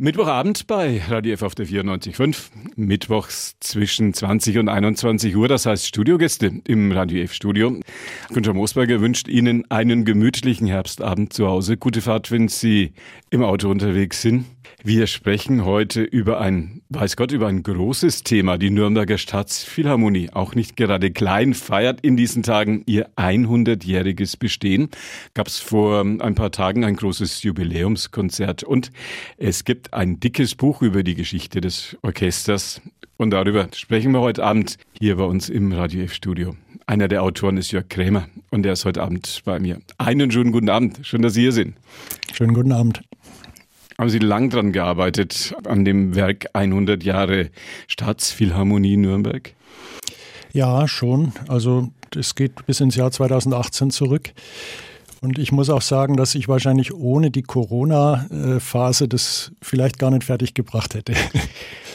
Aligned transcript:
Mittwochabend 0.00 0.68
bei 0.68 1.02
Radio 1.08 1.32
F 1.32 1.42
auf 1.42 1.56
der 1.56 1.66
94.5. 1.66 2.50
Mittwochs 2.76 3.56
zwischen 3.58 4.14
20 4.14 4.58
und 4.58 4.68
21 4.68 5.34
Uhr. 5.34 5.48
Das 5.48 5.66
heißt 5.66 5.84
Studiogäste 5.84 6.52
im 6.68 6.92
Radio 6.92 7.24
F 7.24 7.32
Studio. 7.32 7.80
Günther 8.32 8.54
Moosberger 8.54 9.00
wünscht 9.00 9.26
Ihnen 9.26 9.68
einen 9.72 10.04
gemütlichen 10.04 10.68
Herbstabend 10.68 11.32
zu 11.32 11.48
Hause. 11.48 11.78
Gute 11.78 12.00
Fahrt, 12.00 12.30
wenn 12.30 12.46
Sie 12.46 12.92
im 13.30 13.42
Auto 13.42 13.68
unterwegs 13.68 14.22
sind. 14.22 14.44
Wir 14.84 15.08
sprechen 15.08 15.64
heute 15.64 16.02
über 16.02 16.40
ein, 16.40 16.82
weiß 16.90 17.16
Gott, 17.16 17.32
über 17.32 17.48
ein 17.48 17.64
großes 17.64 18.22
Thema. 18.22 18.58
Die 18.58 18.70
Nürnberger 18.70 19.18
Staatsphilharmonie, 19.18 20.30
auch 20.30 20.54
nicht 20.54 20.76
gerade 20.76 21.10
klein, 21.10 21.54
feiert 21.54 22.00
in 22.02 22.16
diesen 22.16 22.44
Tagen 22.44 22.84
ihr 22.86 23.08
100-jähriges 23.16 24.38
Bestehen. 24.38 24.88
Gab 25.34 25.48
es 25.48 25.58
vor 25.58 26.02
ein 26.02 26.34
paar 26.36 26.52
Tagen 26.52 26.84
ein 26.84 26.94
großes 26.94 27.42
Jubiläumskonzert 27.42 28.62
und 28.62 28.92
es 29.36 29.64
gibt 29.64 29.87
ein 29.90 30.20
dickes 30.20 30.54
Buch 30.54 30.82
über 30.82 31.02
die 31.02 31.14
Geschichte 31.14 31.60
des 31.60 31.96
Orchesters 32.02 32.80
und 33.16 33.30
darüber 33.30 33.68
sprechen 33.74 34.12
wir 34.12 34.20
heute 34.20 34.44
Abend 34.44 34.76
hier 34.98 35.16
bei 35.16 35.24
uns 35.24 35.48
im 35.48 35.72
Radio 35.72 36.02
F-Studio. 36.04 36.54
Einer 36.86 37.08
der 37.08 37.22
Autoren 37.22 37.56
ist 37.56 37.72
Jörg 37.72 37.88
Krämer 37.88 38.28
und 38.50 38.62
der 38.62 38.72
ist 38.74 38.84
heute 38.84 39.02
Abend 39.02 39.42
bei 39.44 39.58
mir. 39.58 39.80
Einen 39.98 40.30
schönen 40.30 40.52
guten 40.52 40.68
Abend. 40.68 41.00
Schön, 41.02 41.22
dass 41.22 41.34
Sie 41.34 41.42
hier 41.42 41.52
sind. 41.52 41.74
Schönen 42.32 42.54
guten 42.54 42.72
Abend. 42.72 43.02
Haben 43.98 44.10
Sie 44.10 44.18
lang 44.18 44.50
dran 44.50 44.72
gearbeitet, 44.72 45.54
an 45.64 45.84
dem 45.84 46.14
Werk 46.14 46.46
100 46.52 47.02
Jahre 47.02 47.50
Staatsphilharmonie 47.88 48.96
Nürnberg? 48.96 49.52
Ja, 50.52 50.86
schon. 50.86 51.32
Also 51.48 51.88
es 52.14 52.34
geht 52.34 52.66
bis 52.66 52.80
ins 52.80 52.96
Jahr 52.96 53.10
2018 53.10 53.90
zurück. 53.90 54.30
Und 55.20 55.38
ich 55.38 55.50
muss 55.50 55.68
auch 55.68 55.82
sagen, 55.82 56.16
dass 56.16 56.34
ich 56.34 56.48
wahrscheinlich 56.48 56.94
ohne 56.94 57.30
die 57.30 57.42
Corona-Phase 57.42 59.08
das 59.08 59.52
vielleicht 59.60 59.98
gar 59.98 60.10
nicht 60.10 60.24
fertig 60.24 60.54
gebracht 60.54 60.94
hätte. 60.94 61.14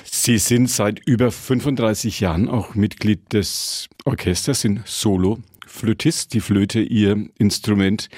Sie 0.03 0.37
sind 0.37 0.69
seit 0.69 0.99
über 1.07 1.31
35 1.31 2.19
Jahren 2.19 2.49
auch 2.49 2.75
Mitglied 2.75 3.33
des 3.33 3.87
Orchesters, 4.05 4.61
sind 4.61 4.81
Solo-Flötist, 4.85 6.33
die 6.33 6.41
Flöte 6.41 6.81
Ihr 6.81 7.27
Instrument. 7.37 8.09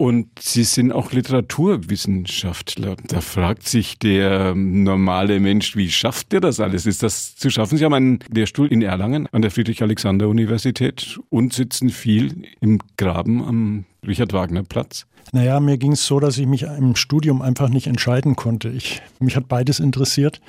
Und 0.00 0.28
Sie 0.38 0.62
sind 0.62 0.92
auch 0.92 1.10
Literaturwissenschaftler. 1.10 2.94
Da 3.08 3.20
fragt 3.20 3.68
sich 3.68 3.98
der 3.98 4.54
normale 4.54 5.40
Mensch, 5.40 5.74
wie 5.74 5.90
schafft 5.90 6.30
der 6.30 6.40
das 6.40 6.60
alles? 6.60 6.86
Ist 6.86 7.02
das 7.02 7.34
zu 7.34 7.50
schaffen? 7.50 7.78
Sie 7.78 7.84
haben 7.84 7.94
einen 7.94 8.18
Lehrstuhl 8.32 8.68
in 8.68 8.80
Erlangen 8.80 9.26
an 9.32 9.42
der 9.42 9.50
Friedrich-Alexander-Universität 9.50 11.18
und 11.30 11.52
sitzen 11.52 11.90
viel 11.90 12.44
im 12.60 12.78
Graben 12.96 13.42
am 13.42 13.84
Richard-Wagner-Platz. 14.06 15.06
Naja, 15.32 15.58
mir 15.58 15.78
ging 15.78 15.92
es 15.92 16.06
so, 16.06 16.20
dass 16.20 16.38
ich 16.38 16.46
mich 16.46 16.62
im 16.62 16.94
Studium 16.94 17.42
einfach 17.42 17.68
nicht 17.68 17.88
entscheiden 17.88 18.36
konnte. 18.36 18.68
Ich, 18.68 19.02
mich 19.18 19.34
hat 19.34 19.48
beides 19.48 19.80
interessiert 19.80 20.40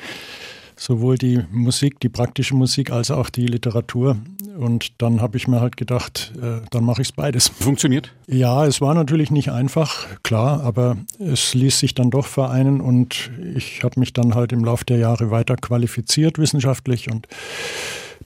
sowohl 0.80 1.18
die 1.18 1.42
Musik, 1.52 2.00
die 2.00 2.10
praktische 2.10 2.56
Musik, 2.56 2.92
als 2.92 3.12
auch 3.12 3.30
die 3.30 3.46
Literatur. 3.46 4.18
Und 4.58 5.02
dann 5.02 5.22
habe 5.22 5.38
ich 5.38 5.48
mir 5.48 5.62
halt 5.62 5.78
gedacht, 5.78 6.34
äh, 6.42 6.62
dann 6.72 6.84
mache 6.84 7.02
ich 7.02 7.10
es 7.10 7.12
beides. 7.12 7.50
Funktioniert? 7.50 8.14
Ja, 8.28 8.66
es 8.66 8.82
war 8.82 8.94
natürlich 8.94 9.30
nicht 9.30 9.52
einfach, 9.52 10.08
klar, 10.24 10.64
aber 10.64 10.98
es 11.20 11.54
ließ 11.54 11.80
sich 11.80 11.96
dann 11.96 12.10
doch 12.10 12.26
vereinen 12.26 12.82
und 12.82 13.30
ich 13.56 13.84
habe 13.84 14.00
mich 14.00 14.14
dann 14.14 14.36
halt 14.36 14.52
im 14.52 14.64
Laufe 14.64 14.86
der 14.86 14.98
Jahre 14.98 15.32
weiter 15.32 15.56
qualifiziert 15.56 16.40
wissenschaftlich 16.40 17.12
und 17.12 17.28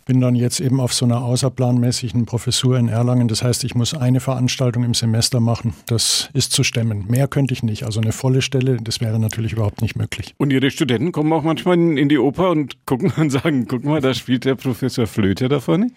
bin 0.05 0.19
dann 0.19 0.35
jetzt 0.35 0.59
eben 0.59 0.79
auf 0.79 0.93
so 0.93 1.05
einer 1.05 1.23
außerplanmäßigen 1.23 2.25
Professur 2.25 2.77
in 2.77 2.87
Erlangen. 2.87 3.27
Das 3.27 3.43
heißt, 3.43 3.63
ich 3.63 3.75
muss 3.75 3.93
eine 3.93 4.19
Veranstaltung 4.19 4.83
im 4.83 4.93
Semester 4.93 5.39
machen. 5.39 5.73
Das 5.87 6.29
ist 6.33 6.51
zu 6.51 6.63
stemmen. 6.63 7.05
Mehr 7.07 7.27
könnte 7.27 7.53
ich 7.53 7.63
nicht. 7.63 7.83
Also 7.83 8.01
eine 8.01 8.11
volle 8.11 8.41
Stelle, 8.41 8.77
das 8.81 9.01
wäre 9.01 9.19
natürlich 9.19 9.53
überhaupt 9.53 9.81
nicht 9.81 9.95
möglich. 9.95 10.33
Und 10.37 10.51
Ihre 10.51 10.69
Studenten 10.71 11.11
kommen 11.11 11.31
auch 11.33 11.43
manchmal 11.43 11.77
in 11.77 12.09
die 12.09 12.17
Oper 12.17 12.51
und 12.51 12.85
gucken 12.85 13.13
und 13.17 13.29
sagen, 13.29 13.67
guck 13.67 13.83
mal, 13.83 14.01
da 14.01 14.13
spielt 14.13 14.45
der 14.45 14.55
Professor 14.55 15.07
Flöte 15.07 15.47
da 15.49 15.59
vorne. 15.59 15.91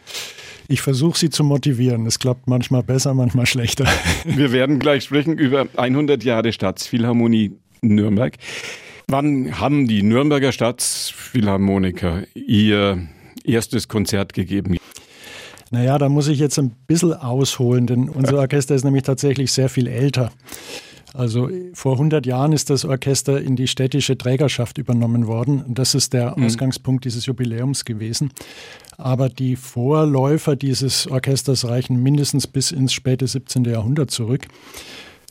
Ich 0.69 0.81
versuche 0.81 1.19
sie 1.19 1.31
zu 1.31 1.45
motivieren. 1.45 2.07
Es 2.07 2.19
klappt 2.19 2.49
manchmal 2.49 2.83
besser, 2.83 3.15
manchmal 3.15 3.47
schlechter. 3.47 3.87
Wir 4.25 4.53
werden 4.53 4.79
gleich 4.79 5.05
sprechen 5.05 5.39
über 5.39 5.67
100 5.77 6.25
Jahre 6.25 6.53
Staatsphilharmonie 6.53 7.53
Nürnberg. 7.83 8.37
Wann 9.09 9.61
haben 9.61 9.87
die 9.87 10.03
Nürnberger 10.03 10.51
Staatsphilharmoniker 10.51 12.25
ihr 12.35 13.07
erstes 13.47 13.89
Konzert 13.89 14.33
gegeben? 14.33 14.77
Naja, 15.71 15.99
da 15.99 16.09
muss 16.09 16.29
ich 16.29 16.39
jetzt 16.39 16.59
ein 16.59 16.71
bisschen 16.87 17.13
ausholen, 17.13 17.87
denn 17.87 18.09
unser 18.09 18.39
Orchester 18.39 18.75
ist 18.75 18.85
nämlich 18.85 19.03
tatsächlich 19.03 19.51
sehr 19.53 19.69
viel 19.69 19.89
älter. 19.89 20.31
Also 21.17 21.49
vor 21.73 21.93
100 21.93 22.27
Jahren 22.27 22.53
ist 22.53 22.69
das 22.69 22.85
Orchester 22.85 23.41
in 23.41 23.57
die 23.57 23.69
städtische 23.69 24.19
Trägerschaft 24.19 24.77
übernommen 24.77 25.27
worden. 25.27 25.65
Das 25.69 25.95
ist 25.95 26.13
der 26.13 26.37
mhm. 26.37 26.45
Ausgangspunkt 26.45 27.05
dieses 27.05 27.27
Jubiläums 27.27 27.85
gewesen. 27.85 28.33
Aber 28.99 29.29
die 29.29 29.57
Vorläufer 29.57 30.57
dieses 30.57 31.07
Orchesters 31.11 31.67
reichen 31.67 32.03
mindestens 32.03 32.47
bis 32.47 32.71
ins 32.71 32.93
späte 32.93 33.27
17. 33.27 33.65
Jahrhundert 33.65 34.11
zurück. 34.11 34.47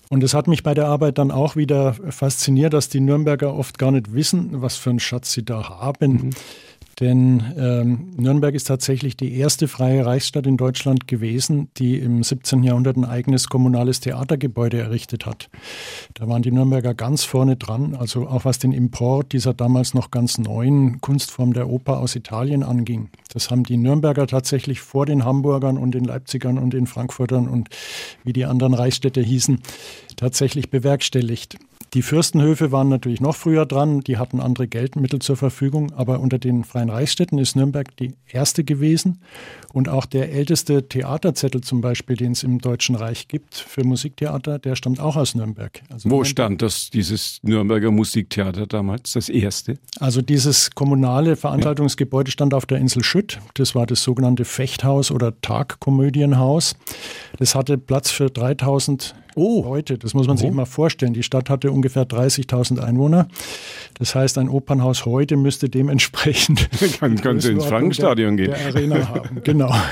Und 0.10 0.24
es 0.24 0.34
hat 0.34 0.48
mich 0.48 0.64
bei 0.64 0.74
der 0.74 0.88
Arbeit 0.88 1.18
dann 1.18 1.32
auch 1.32 1.56
wieder 1.56 1.94
fasziniert, 1.94 2.74
dass 2.74 2.90
die 2.90 3.00
Nürnberger 3.00 3.54
oft 3.56 3.78
gar 3.78 3.92
nicht 3.92 4.14
wissen, 4.14 4.62
was 4.62 4.78
für 4.78 4.92
einen 4.92 5.00
Schatz 5.00 5.34
sie 5.34 5.44
da 5.44 5.70
haben. 5.70 6.12
Mhm. 6.12 6.30
Denn 7.00 7.44
ähm, 7.58 8.12
Nürnberg 8.16 8.56
ist 8.56 8.66
tatsächlich 8.66 9.18
die 9.18 9.36
erste 9.38 9.68
freie 9.68 10.06
Reichsstadt 10.06 10.48
in 10.48 10.56
Deutschland 10.56 11.08
gewesen, 11.08 11.70
die 11.78 11.98
im 11.98 12.24
17. 12.24 12.64
Jahrhundert 12.64 12.96
ein 12.96 13.04
eigenes 13.04 13.50
kommunales 13.50 14.00
Theatergebäude 14.00 14.80
errichtet 14.80 15.26
hat. 15.26 15.50
Da 16.14 16.30
waren 16.30 16.42
die 16.42 16.52
Nürnberger 16.52 16.94
ganz 16.94 17.26
vorne 17.26 17.58
dran, 17.58 17.96
also 17.96 18.28
auch 18.28 18.46
was 18.46 18.60
den 18.60 18.72
Import 18.72 19.34
dieser 19.34 19.54
damals 19.54 19.94
noch 19.94 20.10
ganz 20.10 20.38
neuen 20.38 21.02
Kunstform 21.02 21.52
der 21.52 21.70
Oper 21.70 22.00
aus 22.00 22.16
Italien 22.16 22.64
anging. 22.64 23.10
Das 23.34 23.52
haben 23.52 23.64
die 23.64 23.78
Nürnberger 23.78 24.26
tatsächlich 24.28 24.80
vor 24.80 25.06
den 25.06 25.26
Hamburgern 25.26 25.78
und 25.78 25.92
den 25.92 26.06
Leipzigern 26.06 26.58
und 26.58 26.74
den 26.74 26.88
Frankfurtern 26.88 27.50
und 27.50 27.68
wie 28.24 28.32
die 28.32 28.46
anderen 28.46 28.74
Reichsstädte 28.74 29.22
hießen, 29.22 29.60
tatsächlich 30.16 30.70
bewerkstelligt. 30.70 31.58
Die 31.96 32.02
Fürstenhöfe 32.02 32.74
waren 32.74 32.90
natürlich 32.90 33.22
noch 33.22 33.38
früher 33.38 33.66
dran, 33.66 34.02
die 34.02 34.18
hatten 34.18 34.42
andere 34.42 34.68
Geldmittel 34.68 35.20
zur 35.20 35.38
Verfügung, 35.38 35.94
aber 35.94 36.20
unter 36.20 36.38
den 36.38 36.66
freien 36.66 36.90
Reichsstädten 36.90 37.38
ist 37.38 37.56
Nürnberg 37.56 37.96
die 37.96 38.16
erste 38.28 38.66
gewesen 38.66 39.22
und 39.72 39.88
auch 39.88 40.06
der 40.06 40.34
älteste 40.34 40.90
Theaterzettel 40.90 41.62
zum 41.62 41.80
Beispiel, 41.80 42.18
den 42.18 42.34
es 42.34 42.44
im 42.44 42.60
Deutschen 42.60 42.96
Reich 42.96 43.30
gibt 43.30 43.56
für 43.56 43.86
Musiktheater, 43.86 44.60
der 44.60 44.76
stammt 44.76 45.00
auch 45.00 45.16
aus 45.16 45.36
Nürnberg. 45.36 45.84
Also 45.90 46.10
Wo 46.10 46.16
Nürnberg, 46.16 46.28
stand 46.28 46.62
das, 46.62 46.90
dieses 46.90 47.40
Nürnberger 47.44 47.92
Musiktheater 47.92 48.68
damals, 48.68 49.14
das 49.14 49.30
erste? 49.30 49.76
Also 49.98 50.22
dieses 50.22 50.72
kommunale 50.72 51.38
Veranstaltungsgebäude 51.38 52.30
stand 52.30 52.54
auf 52.54 52.66
der 52.66 52.80
Insel 52.80 53.06
Schütt, 53.06 53.40
das 53.54 53.74
war 53.74 53.86
das 53.86 54.04
sogenannte 54.04 54.44
Fechthaus 54.44 55.12
oder 55.12 55.40
Tagkomödienhaus. 55.40 56.76
Das 57.40 57.56
hatte 57.56 57.78
Platz 57.78 58.12
für 58.12 58.30
3000 58.30 59.16
oh. 59.36 59.64
Leute. 59.64 59.98
Das 59.98 60.14
muss 60.14 60.28
man 60.28 60.38
oh. 60.38 60.40
sich 60.40 60.52
mal 60.52 60.66
vorstellen. 60.66 61.14
Die 61.14 61.24
Stadt 61.24 61.50
hatte 61.50 61.72
ungefähr 61.72 62.04
30.000 62.04 62.80
Einwohner. 62.80 63.28
Das 63.98 64.16
heißt, 64.16 64.38
ein 64.38 64.50
Opernhaus 64.50 65.06
heute 65.06 65.38
müsste 65.38 65.70
dementsprechend 65.70 66.70
Dann 67.02 67.22
können 67.22 67.40
Sie 67.40 67.52
ins 67.52 67.66
Frankenstadion 67.66 68.38
gehen. 68.38 68.52
Der 68.52 68.66
Arena 68.68 69.08
haben. 69.08 69.42
Genau. 69.44 69.74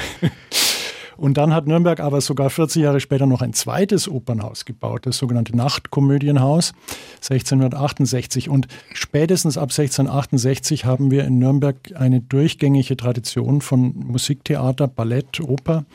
Und 1.18 1.38
dann 1.38 1.54
hat 1.54 1.68
Nürnberg 1.68 2.00
aber 2.00 2.22
sogar 2.22 2.50
40 2.50 2.82
Jahre 2.82 3.00
später 3.00 3.26
noch 3.26 3.42
ein 3.42 3.54
zweites 3.54 4.10
Opernhaus 4.10 4.66
gebaut, 4.66 5.06
das 5.06 5.18
sogenannte 5.18 5.56
Nachtkomödienhaus 5.56 6.74
1668. 7.22 8.50
Und 8.50 8.68
spätestens 8.94 9.58
ab 9.58 9.70
1668 9.70 10.86
haben 10.86 11.12
wir 11.12 11.26
in 11.26 11.40
Nürnberg 11.40 11.78
eine 11.96 12.22
durchgängige 12.22 12.98
Tradition 12.98 13.62
von 13.62 13.94
Musiktheater, 13.96 14.88
Ballett, 14.88 15.40
Oper. 15.40 15.86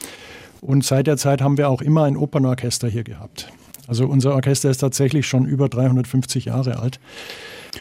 Und 0.61 0.85
seit 0.85 1.07
der 1.07 1.17
Zeit 1.17 1.41
haben 1.41 1.59
wir 1.59 1.69
auch 1.69 1.83
immer 1.83 2.05
ein 2.05 2.17
Opernorchester 2.17 2.89
hier 2.89 3.05
gehabt. 3.05 3.51
Also 3.87 4.07
unser 4.07 4.35
Orchester 4.35 4.71
ist 4.71 4.79
tatsächlich 4.79 5.27
schon 5.27 5.47
über 5.47 5.69
350 5.69 6.47
Jahre 6.47 6.79
alt. 6.79 7.01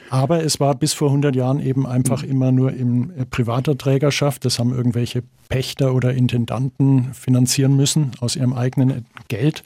Aber 0.09 0.43
es 0.43 0.59
war 0.59 0.75
bis 0.75 0.93
vor 0.93 1.09
100 1.09 1.35
Jahren 1.35 1.59
eben 1.59 1.85
einfach 1.85 2.23
mhm. 2.23 2.29
immer 2.29 2.51
nur 2.51 2.73
in 2.73 3.11
äh, 3.17 3.25
privater 3.25 3.77
Trägerschaft. 3.77 4.45
Das 4.45 4.59
haben 4.59 4.73
irgendwelche 4.73 5.23
Pächter 5.49 5.93
oder 5.93 6.13
Intendanten 6.13 7.13
finanzieren 7.13 7.75
müssen 7.75 8.11
aus 8.19 8.35
ihrem 8.35 8.53
eigenen 8.53 9.05
Geld. 9.27 9.63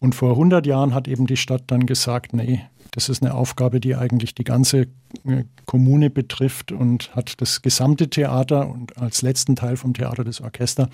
Und 0.00 0.14
vor 0.14 0.30
100 0.30 0.66
Jahren 0.66 0.94
hat 0.94 1.08
eben 1.08 1.26
die 1.26 1.36
Stadt 1.36 1.64
dann 1.68 1.86
gesagt, 1.86 2.32
nee, 2.32 2.62
das 2.92 3.08
ist 3.08 3.22
eine 3.22 3.34
Aufgabe, 3.34 3.80
die 3.80 3.94
eigentlich 3.94 4.34
die 4.34 4.44
ganze 4.44 4.82
äh, 4.82 4.86
Kommune 5.66 6.10
betrifft 6.10 6.72
und 6.72 7.14
hat 7.14 7.40
das 7.40 7.60
gesamte 7.60 8.08
Theater 8.08 8.68
und 8.70 8.96
als 8.98 9.22
letzten 9.22 9.56
Teil 9.56 9.76
vom 9.76 9.94
Theater 9.94 10.24
das 10.24 10.40
Orchester 10.40 10.88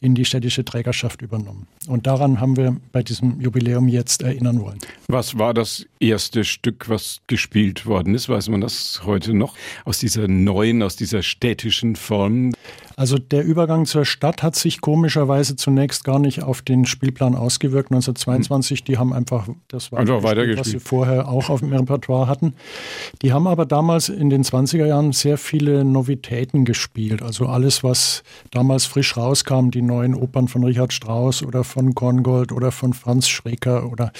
in 0.00 0.14
die 0.14 0.24
städtische 0.24 0.64
Trägerschaft 0.64 1.20
übernommen. 1.20 1.66
Und 1.88 2.06
daran 2.06 2.40
haben 2.40 2.56
wir 2.56 2.76
bei 2.92 3.02
diesem 3.02 3.40
Jubiläum 3.40 3.88
jetzt 3.88 4.22
erinnern 4.22 4.60
wollen. 4.60 4.78
Was 5.08 5.38
war 5.38 5.52
das 5.52 5.86
erste 5.98 6.44
Stück, 6.44 6.88
was 6.88 7.20
gespielt 7.26 7.86
worden 7.86 8.14
ist? 8.14 8.28
Weiß 8.28 8.48
man 8.48 8.60
das 8.60 9.02
heute 9.04 9.34
noch? 9.34 9.54
Aus 9.84 9.98
dieser 9.98 10.28
neuen, 10.28 10.82
aus 10.82 10.96
dieser 10.96 11.22
städtischen 11.22 11.96
Form? 11.96 12.52
Also 12.96 13.18
der 13.18 13.44
Übergang 13.44 13.86
zur 13.86 14.04
Stadt 14.04 14.42
hat 14.42 14.54
sich 14.54 14.80
komischerweise 14.80 15.56
zunächst 15.56 16.04
gar 16.04 16.20
nicht 16.20 16.42
auf 16.42 16.62
den 16.62 16.86
Spielplan 16.86 17.34
ausgewirkt. 17.34 17.90
1922, 17.90 18.84
die 18.84 18.98
haben 18.98 19.12
einfach 19.12 19.48
das 19.68 19.90
war 19.90 19.98
einfach 19.98 20.20
Spiel, 20.30 20.56
was 20.56 20.68
sie 20.68 20.78
vorher 20.78 21.28
auch 21.28 21.50
auf 21.50 21.60
dem 21.60 21.72
Repertoire 21.72 22.28
hatten. 22.28 22.54
Die 23.22 23.32
haben 23.32 23.43
aber 23.46 23.66
damals 23.66 24.08
in 24.08 24.30
den 24.30 24.42
20er 24.42 24.86
Jahren 24.86 25.12
sehr 25.12 25.38
viele 25.38 25.84
Novitäten 25.84 26.64
gespielt. 26.64 27.22
Also 27.22 27.46
alles, 27.46 27.82
was 27.82 28.22
damals 28.50 28.86
frisch 28.86 29.16
rauskam, 29.16 29.70
die 29.70 29.82
neuen 29.82 30.14
Opern 30.14 30.48
von 30.48 30.64
Richard 30.64 30.92
Strauss 30.92 31.42
oder 31.42 31.64
von 31.64 31.94
Korngold 31.94 32.52
oder 32.52 32.72
von 32.72 32.92
Franz 32.92 33.28
Schreker 33.28 33.90
oder 33.90 34.12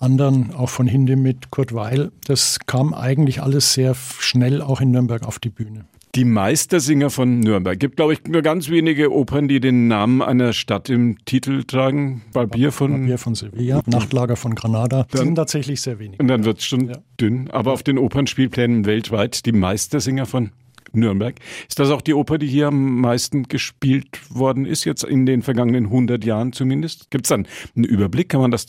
anderen, 0.00 0.54
auch 0.54 0.70
von 0.70 0.86
Hindemith, 0.86 1.50
Kurt 1.50 1.74
Weil, 1.74 2.12
das 2.26 2.58
kam 2.66 2.94
eigentlich 2.94 3.42
alles 3.42 3.74
sehr 3.74 3.94
schnell 3.94 4.62
auch 4.62 4.80
in 4.80 4.90
Nürnberg 4.90 5.26
auf 5.26 5.38
die 5.38 5.50
Bühne. 5.50 5.86
Die 6.14 6.24
Meistersinger 6.24 7.10
von 7.10 7.40
Nürnberg. 7.40 7.78
Gibt, 7.78 7.96
glaube 7.96 8.14
ich, 8.14 8.24
nur 8.24 8.42
ganz 8.42 8.70
wenige 8.70 9.12
Opern, 9.12 9.48
die 9.48 9.60
den 9.60 9.88
Namen 9.88 10.22
einer 10.22 10.52
Stadt 10.52 10.88
im 10.88 11.22
Titel 11.24 11.64
tragen. 11.64 12.22
Barbier 12.32 12.72
von, 12.72 12.92
Barbier 12.92 13.18
von 13.18 13.34
Sevilla, 13.34 13.82
Nachtlager 13.86 14.36
von 14.36 14.54
Granada. 14.54 15.06
Das 15.10 15.20
sind 15.20 15.34
tatsächlich 15.34 15.80
sehr 15.80 15.98
wenige. 15.98 16.22
Und 16.22 16.28
dann 16.28 16.44
wird 16.44 16.58
es 16.58 16.64
schon 16.64 16.88
ja. 16.88 16.98
dünn. 17.20 17.50
Aber 17.50 17.72
auf 17.72 17.82
den 17.82 17.98
Opernspielplänen 17.98 18.86
weltweit 18.86 19.44
die 19.46 19.52
Meistersinger 19.52 20.26
von 20.26 20.50
Nürnberg. 20.92 21.36
Ist 21.68 21.78
das 21.78 21.90
auch 21.90 22.00
die 22.00 22.14
Oper, 22.14 22.38
die 22.38 22.46
hier 22.46 22.68
am 22.68 23.00
meisten 23.00 23.44
gespielt 23.44 24.18
worden 24.30 24.64
ist, 24.64 24.84
jetzt 24.84 25.04
in 25.04 25.26
den 25.26 25.42
vergangenen 25.42 25.84
100 25.86 26.24
Jahren 26.24 26.52
zumindest? 26.52 27.10
Gibt 27.10 27.26
es 27.26 27.28
dann 27.28 27.46
einen 27.76 27.84
Überblick? 27.84 28.30
Kann 28.30 28.40
man 28.40 28.50
das 28.50 28.66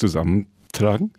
zusammentragen? 0.73 1.11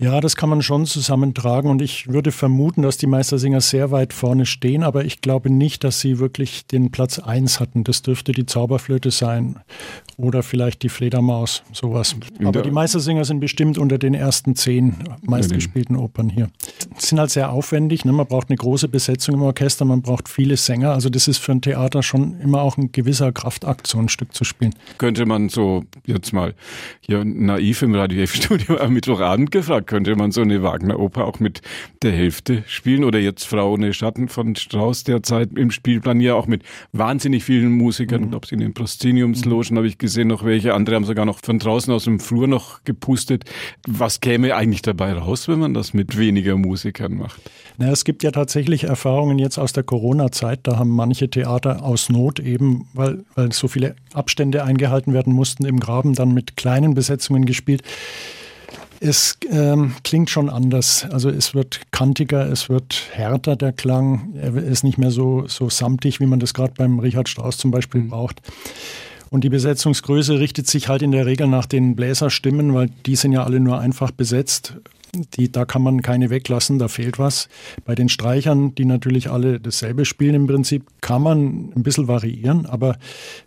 Ja, 0.00 0.20
das 0.22 0.34
kann 0.34 0.48
man 0.48 0.62
schon 0.62 0.86
zusammentragen 0.86 1.70
und 1.70 1.82
ich 1.82 2.08
würde 2.08 2.32
vermuten, 2.32 2.80
dass 2.80 2.96
die 2.96 3.06
Meistersinger 3.06 3.60
sehr 3.60 3.90
weit 3.90 4.14
vorne 4.14 4.46
stehen, 4.46 4.82
aber 4.82 5.04
ich 5.04 5.20
glaube 5.20 5.50
nicht, 5.50 5.84
dass 5.84 6.00
sie 6.00 6.18
wirklich 6.18 6.66
den 6.66 6.90
Platz 6.90 7.18
1 7.18 7.60
hatten. 7.60 7.84
Das 7.84 8.00
dürfte 8.00 8.32
die 8.32 8.46
Zauberflöte 8.46 9.10
sein 9.10 9.60
oder 10.16 10.42
vielleicht 10.42 10.82
die 10.82 10.88
Fledermaus, 10.88 11.62
sowas. 11.72 12.16
Aber 12.42 12.62
die 12.62 12.70
Meistersinger 12.70 13.26
sind 13.26 13.40
bestimmt 13.40 13.76
unter 13.76 13.98
den 13.98 14.14
ersten 14.14 14.56
zehn 14.56 14.96
meistgespielten 15.20 15.96
Opern 15.96 16.30
hier. 16.30 16.48
Die 16.98 17.04
sind 17.04 17.20
halt 17.20 17.30
sehr 17.30 17.52
aufwendig, 17.52 18.06
ne? 18.06 18.12
man 18.12 18.26
braucht 18.26 18.48
eine 18.48 18.56
große 18.56 18.88
Besetzung 18.88 19.34
im 19.34 19.42
Orchester, 19.42 19.84
man 19.84 20.00
braucht 20.00 20.30
viele 20.30 20.56
Sänger, 20.56 20.92
also 20.92 21.10
das 21.10 21.28
ist 21.28 21.38
für 21.38 21.52
ein 21.52 21.60
Theater 21.60 22.02
schon 22.02 22.40
immer 22.40 22.62
auch 22.62 22.78
ein 22.78 22.90
gewisser 22.90 23.32
Kraftakt, 23.32 23.86
so 23.86 23.98
ein 23.98 24.08
Stück 24.08 24.34
zu 24.34 24.44
spielen. 24.44 24.74
Könnte 24.96 25.26
man 25.26 25.50
so 25.50 25.84
jetzt 26.06 26.32
mal 26.32 26.54
hier 27.02 27.22
naiv 27.22 27.82
im 27.82 27.94
Radio 27.94 28.22
F-Studio 28.22 28.78
am 28.90 28.94
Mittwochabend 28.94 29.52
gefragt, 29.52 29.86
könnte 29.86 30.16
man 30.16 30.32
so 30.32 30.40
eine 30.40 30.64
Wagner-Oper 30.64 31.24
auch 31.24 31.38
mit 31.38 31.62
der 32.02 32.10
Hälfte 32.10 32.64
spielen 32.66 33.04
oder 33.04 33.20
jetzt 33.20 33.44
Frau 33.44 33.72
ohne 33.72 33.94
Schatten 33.94 34.28
von 34.28 34.56
Strauss 34.56 35.04
derzeit 35.04 35.50
im 35.54 35.70
Spielplan 35.70 36.20
ja 36.20 36.34
auch 36.34 36.48
mit 36.48 36.64
wahnsinnig 36.92 37.44
vielen 37.44 37.70
Musikern. 37.70 38.20
Mhm. 38.20 38.24
Ich 38.24 38.30
glaube, 38.30 38.46
in 38.50 38.58
den 38.58 38.74
Prosceniumslogen 38.74 39.74
mhm. 39.74 39.76
habe 39.76 39.86
ich 39.86 39.98
gesehen 39.98 40.26
noch 40.26 40.44
welche. 40.44 40.74
Andere 40.74 40.96
haben 40.96 41.04
sogar 41.04 41.24
noch 41.24 41.38
von 41.40 41.60
draußen 41.60 41.94
aus 41.94 42.04
dem 42.04 42.18
Flur 42.18 42.48
noch 42.48 42.82
gepustet. 42.82 43.44
Was 43.86 44.20
käme 44.20 44.56
eigentlich 44.56 44.82
dabei 44.82 45.12
raus, 45.12 45.46
wenn 45.46 45.60
man 45.60 45.72
das 45.72 45.94
mit 45.94 46.18
weniger 46.18 46.56
Musikern 46.56 47.14
macht? 47.14 47.40
Na, 47.78 47.92
es 47.92 48.04
gibt 48.04 48.24
ja 48.24 48.32
tatsächlich 48.32 48.84
Erfahrungen 48.84 49.38
jetzt 49.38 49.58
aus 49.58 49.72
der 49.72 49.84
Corona-Zeit. 49.84 50.60
Da 50.64 50.78
haben 50.78 50.90
manche 50.90 51.30
Theater 51.30 51.84
aus 51.84 52.08
Not 52.08 52.40
eben, 52.40 52.88
weil, 52.92 53.24
weil 53.36 53.52
so 53.52 53.68
viele 53.68 53.94
Abstände 54.14 54.64
eingehalten 54.64 55.12
werden 55.12 55.32
mussten 55.32 55.64
im 55.64 55.78
Graben, 55.78 56.14
dann 56.14 56.34
mit 56.34 56.56
kleinen 56.56 56.94
Besetzungen 56.94 57.44
gespielt. 57.44 57.82
Es 59.02 59.38
ähm, 59.50 59.94
klingt 60.04 60.28
schon 60.28 60.50
anders. 60.50 61.06
Also 61.10 61.30
es 61.30 61.54
wird 61.54 61.80
kantiger, 61.90 62.46
es 62.50 62.68
wird 62.68 63.08
härter 63.12 63.56
der 63.56 63.72
Klang. 63.72 64.34
Er 64.36 64.54
ist 64.54 64.84
nicht 64.84 64.98
mehr 64.98 65.10
so, 65.10 65.48
so 65.48 65.70
samtig, 65.70 66.20
wie 66.20 66.26
man 66.26 66.38
das 66.38 66.52
gerade 66.52 66.74
beim 66.76 66.98
Richard 66.98 67.28
Strauss 67.28 67.56
zum 67.56 67.70
Beispiel 67.70 68.02
mhm. 68.02 68.10
braucht. 68.10 68.42
Und 69.30 69.42
die 69.42 69.48
Besetzungsgröße 69.48 70.38
richtet 70.38 70.66
sich 70.66 70.88
halt 70.88 71.00
in 71.00 71.12
der 71.12 71.24
Regel 71.24 71.46
nach 71.46 71.64
den 71.64 71.96
Bläserstimmen, 71.96 72.74
weil 72.74 72.90
die 73.06 73.16
sind 73.16 73.32
ja 73.32 73.44
alle 73.44 73.60
nur 73.60 73.78
einfach 73.78 74.10
besetzt. 74.10 74.74
Die, 75.14 75.50
da 75.50 75.64
kann 75.64 75.82
man 75.82 76.02
keine 76.02 76.30
weglassen, 76.30 76.78
da 76.78 76.88
fehlt 76.88 77.18
was. 77.18 77.48
Bei 77.84 77.94
den 77.94 78.08
Streichern, 78.08 78.74
die 78.74 78.84
natürlich 78.84 79.30
alle 79.30 79.60
dasselbe 79.60 80.04
spielen 80.04 80.34
im 80.34 80.46
Prinzip, 80.46 80.86
kann 81.00 81.22
man 81.22 81.72
ein 81.74 81.82
bisschen 81.82 82.08
variieren. 82.08 82.66
Aber 82.66 82.96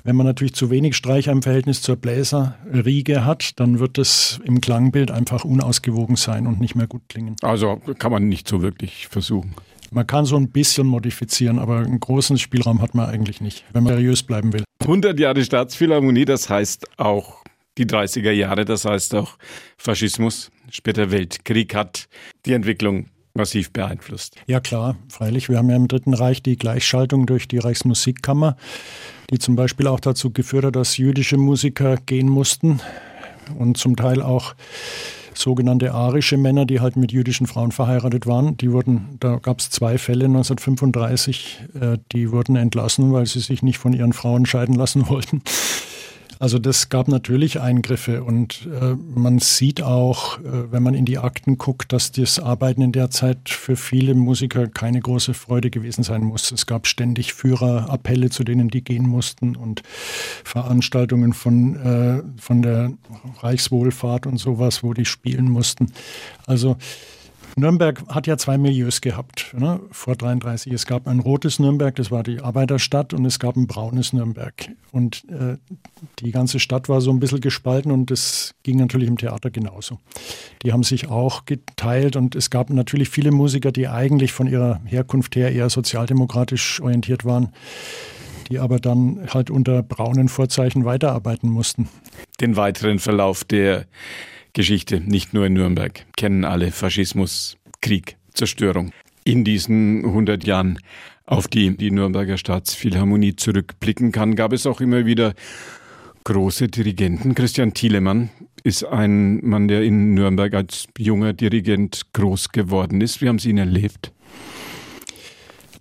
wenn 0.03 0.15
man 0.15 0.25
natürlich 0.25 0.53
zu 0.53 0.69
wenig 0.69 0.95
Streicher 0.95 1.31
im 1.31 1.41
Verhältnis 1.41 1.81
zur 1.81 1.95
Bläserriege 1.95 3.25
hat, 3.25 3.59
dann 3.59 3.79
wird 3.79 3.97
es 3.97 4.39
im 4.43 4.61
Klangbild 4.61 5.11
einfach 5.11 5.45
unausgewogen 5.45 6.15
sein 6.15 6.47
und 6.47 6.59
nicht 6.59 6.75
mehr 6.75 6.87
gut 6.87 7.03
klingen. 7.07 7.35
Also 7.41 7.81
kann 7.97 8.11
man 8.11 8.27
nicht 8.27 8.47
so 8.47 8.61
wirklich 8.61 9.07
versuchen. 9.07 9.55
Man 9.91 10.07
kann 10.07 10.25
so 10.25 10.35
ein 10.37 10.49
bisschen 10.49 10.87
modifizieren, 10.87 11.59
aber 11.59 11.77
einen 11.77 11.99
großen 11.99 12.39
Spielraum 12.39 12.81
hat 12.81 12.95
man 12.95 13.09
eigentlich 13.09 13.41
nicht, 13.41 13.63
wenn 13.73 13.83
man 13.83 13.93
seriös 13.93 14.23
bleiben 14.23 14.51
will. 14.51 14.63
100 14.81 15.19
Jahre 15.19 15.43
Staatsphilharmonie, 15.43 16.25
das 16.25 16.49
heißt 16.49 16.97
auch 16.97 17.42
die 17.77 17.85
30er 17.85 18.31
Jahre, 18.31 18.65
das 18.65 18.85
heißt 18.85 19.15
auch 19.15 19.37
Faschismus, 19.77 20.51
später 20.69 21.11
Weltkrieg 21.11 21.73
hat 21.75 22.07
die 22.45 22.53
Entwicklung 22.53 23.07
massiv 23.33 23.71
beeinflusst. 23.71 24.35
Ja 24.45 24.59
klar, 24.59 24.95
freilich. 25.09 25.49
Wir 25.49 25.57
haben 25.57 25.69
ja 25.69 25.75
im 25.75 25.87
Dritten 25.87 26.13
Reich 26.13 26.43
die 26.43 26.55
Gleichschaltung 26.55 27.25
durch 27.25 27.47
die 27.47 27.57
Reichsmusikkammer, 27.57 28.57
die 29.31 29.39
zum 29.39 29.55
Beispiel 29.55 29.87
auch 29.87 29.99
dazu 29.99 30.31
geführt 30.31 30.65
hat, 30.65 30.75
dass 30.75 30.97
jüdische 30.97 31.37
Musiker 31.37 31.97
gehen 31.97 32.29
mussten 32.29 32.79
und 33.57 33.77
zum 33.77 33.95
Teil 33.95 34.21
auch 34.21 34.53
sogenannte 35.35 35.93
arische 35.93 36.37
Männer, 36.37 36.65
die 36.65 36.79
halt 36.79 36.95
mit 36.95 37.11
jüdischen 37.11 37.47
Frauen 37.47 37.71
verheiratet 37.71 38.27
waren. 38.27 38.55
Die 38.57 38.71
wurden, 38.71 39.17
da 39.19 39.37
gab 39.37 39.59
es 39.59 39.71
zwei 39.71 39.97
Fälle 39.97 40.25
1935, 40.25 41.63
äh, 41.79 41.97
die 42.11 42.31
wurden 42.31 42.55
entlassen, 42.55 43.13
weil 43.13 43.25
sie 43.25 43.39
sich 43.39 43.63
nicht 43.63 43.79
von 43.79 43.93
ihren 43.93 44.13
Frauen 44.13 44.45
scheiden 44.45 44.75
lassen 44.75 45.09
wollten. 45.09 45.41
Also 46.43 46.59
das 46.59 46.89
gab 46.89 47.07
natürlich 47.07 47.61
Eingriffe 47.61 48.21
und 48.21 48.67
äh, 48.67 48.95
man 49.15 49.39
sieht 49.39 49.81
auch, 49.81 50.39
äh, 50.39 50.73
wenn 50.73 50.83
man 50.83 50.93
in 50.93 51.05
die 51.05 51.17
Akten 51.17 51.57
guckt, 51.57 51.93
dass 51.93 52.11
das 52.11 52.37
Arbeiten 52.37 52.81
in 52.81 52.91
der 52.91 53.09
Zeit 53.11 53.47
für 53.47 53.77
viele 53.77 54.13
Musiker 54.13 54.67
keine 54.67 54.99
große 54.99 55.35
Freude 55.35 55.69
gewesen 55.69 56.03
sein 56.03 56.21
muss. 56.21 56.51
Es 56.51 56.65
gab 56.65 56.85
ständig 56.85 57.33
Führerappelle, 57.33 58.29
zu 58.29 58.43
denen 58.43 58.67
die 58.67 58.83
gehen 58.83 59.07
mussten 59.07 59.55
und 59.55 59.83
Veranstaltungen 60.43 61.31
von, 61.31 61.77
äh, 61.77 62.23
von 62.41 62.61
der 62.61 62.91
Reichswohlfahrt 63.39 64.27
und 64.27 64.37
sowas, 64.37 64.83
wo 64.83 64.93
die 64.93 65.05
spielen 65.05 65.49
mussten. 65.49 65.93
Also 66.45 66.75
Nürnberg 67.55 68.03
hat 68.07 68.25
ja 68.25 68.37
zwei 68.37 68.57
Milieus 68.57 69.01
gehabt 69.01 69.53
ne, 69.57 69.79
vor 69.91 70.15
33. 70.15 70.73
Es 70.73 70.85
gab 70.85 71.07
ein 71.07 71.19
rotes 71.19 71.59
Nürnberg, 71.59 71.95
das 71.95 72.09
war 72.09 72.23
die 72.23 72.41
Arbeiterstadt, 72.41 73.13
und 73.13 73.25
es 73.25 73.39
gab 73.39 73.55
ein 73.55 73.67
braunes 73.67 74.11
Nürnberg. 74.11 74.69
Und 74.91 75.23
äh, 75.29 75.57
die 76.19 76.31
ganze 76.31 76.59
Stadt 76.59 76.89
war 76.89 77.01
so 77.01 77.11
ein 77.11 77.19
bisschen 77.19 77.41
gespalten 77.41 77.91
und 77.91 78.09
das 78.09 78.55
ging 78.63 78.77
natürlich 78.77 79.07
im 79.07 79.17
Theater 79.17 79.51
genauso. 79.51 79.99
Die 80.63 80.73
haben 80.73 80.83
sich 80.83 81.09
auch 81.09 81.45
geteilt 81.45 82.15
und 82.15 82.35
es 82.35 82.49
gab 82.49 82.69
natürlich 82.69 83.09
viele 83.09 83.31
Musiker, 83.31 83.71
die 83.71 83.87
eigentlich 83.87 84.33
von 84.33 84.47
ihrer 84.47 84.81
Herkunft 84.85 85.35
her 85.35 85.51
eher 85.51 85.69
sozialdemokratisch 85.69 86.81
orientiert 86.81 87.25
waren 87.25 87.49
die 88.49 88.59
aber 88.59 88.77
dann 88.77 89.27
halt 89.33 89.49
unter 89.49 89.81
braunen 89.81 90.27
Vorzeichen 90.27 90.83
weiterarbeiten 90.85 91.49
mussten. 91.49 91.87
Den 92.41 92.57
weiteren 92.57 92.99
Verlauf 92.99 93.43
der 93.43 93.85
Geschichte, 94.53 95.01
nicht 95.01 95.33
nur 95.33 95.47
in 95.47 95.53
Nürnberg, 95.53 96.05
kennen 96.15 96.45
alle 96.45 96.71
Faschismus, 96.71 97.57
Krieg, 97.81 98.17
Zerstörung. 98.33 98.91
In 99.23 99.43
diesen 99.43 100.05
100 100.05 100.45
Jahren, 100.45 100.79
auf 101.25 101.47
die 101.47 101.75
die 101.75 101.89
Nürnberger 101.89 102.37
Staatsphilharmonie 102.37 103.35
zurückblicken 103.35 104.11
kann, 104.11 104.35
gab 104.35 104.53
es 104.53 104.67
auch 104.67 104.79
immer 104.79 105.05
wieder 105.05 105.33
große 106.23 106.67
Dirigenten. 106.67 107.33
Christian 107.35 107.73
Thielemann 107.73 108.29
ist 108.63 108.83
ein 108.83 109.45
Mann, 109.45 109.67
der 109.67 109.83
in 109.83 110.13
Nürnberg 110.13 110.53
als 110.53 110.87
junger 110.97 111.33
Dirigent 111.33 112.13
groß 112.13 112.49
geworden 112.49 113.01
ist. 113.01 113.21
Wie 113.21 113.29
haben 113.29 113.39
Sie 113.39 113.49
ihn 113.49 113.57
erlebt? 113.57 114.11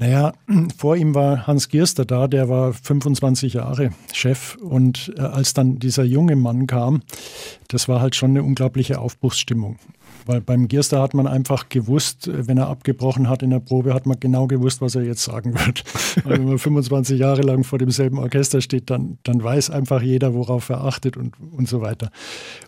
Naja, 0.02 0.32
vor 0.76 0.97
ihm 0.97 1.14
war 1.14 1.47
Hans 1.47 1.68
Gierster 1.68 2.04
da, 2.04 2.26
der 2.26 2.49
war 2.49 2.73
25 2.73 3.52
Jahre 3.52 3.90
Chef. 4.12 4.56
Und 4.56 5.14
äh, 5.16 5.21
als 5.21 5.54
dann 5.54 5.78
dieser 5.78 6.02
junge 6.02 6.35
Mann 6.35 6.66
kam, 6.66 7.02
das 7.68 7.87
war 7.87 8.00
halt 8.00 8.16
schon 8.16 8.30
eine 8.30 8.42
unglaubliche 8.42 8.99
Aufbruchsstimmung. 8.99 9.78
Weil 10.26 10.41
beim 10.41 10.69
Gierster 10.69 11.00
hat 11.00 11.14
man 11.14 11.26
einfach 11.26 11.69
gewusst, 11.69 12.31
wenn 12.33 12.59
er 12.59 12.69
abgebrochen 12.69 13.29
hat 13.29 13.43
in 13.43 13.50
der 13.50 13.61
Probe, 13.61 13.95
hat 13.95 14.07
man 14.07 14.19
genau 14.21 14.47
gewusst, 14.47 14.81
was 14.81 14.95
er 14.95 15.02
jetzt 15.02 15.25
sagen 15.25 15.55
wird. 15.55 15.85
Weil 16.25 16.38
wenn 16.38 16.49
man 16.49 16.59
25 16.59 17.19
Jahre 17.19 17.43
lang 17.43 17.64
vor 17.64 17.79
demselben 17.79 18.19
Orchester 18.19 18.61
steht, 18.61 18.91
dann, 18.91 19.19
dann 19.23 19.43
weiß 19.43 19.71
einfach 19.71 20.02
jeder, 20.02 20.35
worauf 20.35 20.69
er 20.69 20.85
achtet 20.85 21.17
und, 21.17 21.35
und 21.52 21.69
so 21.69 21.81
weiter. 21.81 22.11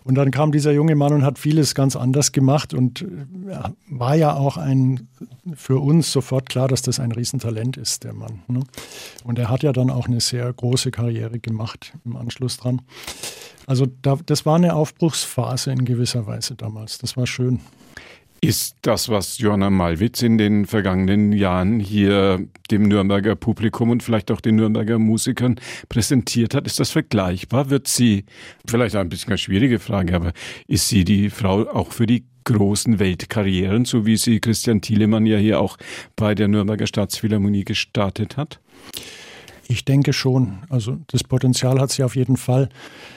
Und 0.04 0.16
dann 0.16 0.30
kam 0.30 0.52
dieser 0.52 0.72
junge 0.72 0.94
Mann 0.94 1.12
und 1.12 1.24
hat 1.24 1.38
vieles 1.38 1.74
ganz 1.74 1.96
anders 1.96 2.32
gemacht 2.32 2.74
und 2.74 3.04
war 3.88 4.14
ja 4.14 4.34
auch 4.34 4.56
ein, 4.56 5.08
für 5.54 5.78
uns 5.78 6.12
sofort 6.12 6.48
klar, 6.48 6.68
dass 6.68 6.82
das 6.82 7.00
ein 7.00 7.12
Riesentalent 7.12 7.76
ist, 7.76 8.04
der 8.04 8.12
Mann. 8.12 8.42
Ne? 8.48 8.60
Und 9.24 9.38
er 9.38 9.48
hat 9.48 9.62
ja 9.62 9.72
dann 9.72 9.90
auch 9.90 10.06
eine 10.06 10.20
sehr 10.20 10.52
große 10.52 10.90
Karriere 10.90 11.38
gemacht 11.38 11.92
im 12.04 12.16
Anschluss 12.16 12.56
dran. 12.56 12.82
Also 13.66 13.86
da, 14.02 14.18
das 14.26 14.46
war 14.46 14.56
eine 14.56 14.74
Aufbruchsphase 14.74 15.72
in 15.72 15.84
gewisser 15.84 16.26
Weise 16.26 16.54
damals. 16.54 16.98
Das 16.98 17.16
war 17.16 17.26
schön. 17.26 17.60
Ist 18.40 18.76
das, 18.82 19.08
was 19.08 19.38
Johanna 19.38 19.70
Malwitz 19.70 20.20
in 20.20 20.36
den 20.36 20.66
vergangenen 20.66 21.32
Jahren 21.32 21.80
hier 21.80 22.46
dem 22.70 22.88
Nürnberger 22.88 23.36
Publikum 23.36 23.88
und 23.88 24.02
vielleicht 24.02 24.30
auch 24.30 24.42
den 24.42 24.56
Nürnberger 24.56 24.98
Musikern 24.98 25.58
präsentiert 25.88 26.54
hat, 26.54 26.66
ist 26.66 26.78
das 26.78 26.90
vergleichbar? 26.90 27.70
Wird 27.70 27.88
sie, 27.88 28.26
vielleicht 28.66 28.96
ein 28.96 29.08
bisschen 29.08 29.30
eine 29.30 29.38
schwierige 29.38 29.78
Frage, 29.78 30.14
aber 30.14 30.32
ist 30.66 30.88
sie 30.90 31.04
die 31.04 31.30
Frau 31.30 31.62
auch 31.70 31.92
für 31.92 32.04
die 32.04 32.26
großen 32.44 32.98
Weltkarrieren, 32.98 33.86
so 33.86 34.04
wie 34.04 34.18
sie 34.18 34.40
Christian 34.40 34.82
Thielemann 34.82 35.24
ja 35.24 35.38
hier 35.38 35.58
auch 35.58 35.78
bei 36.14 36.34
der 36.34 36.48
Nürnberger 36.48 36.86
Staatsphilharmonie 36.86 37.64
gestartet 37.64 38.36
hat? 38.36 38.60
Ich 39.68 39.84
denke 39.84 40.12
schon. 40.12 40.58
Also 40.68 40.98
das 41.08 41.24
Potenzial 41.24 41.80
hat 41.80 41.90
sie 41.90 42.02
auf 42.02 42.16
jeden 42.16 42.36
Fall. 42.36 42.68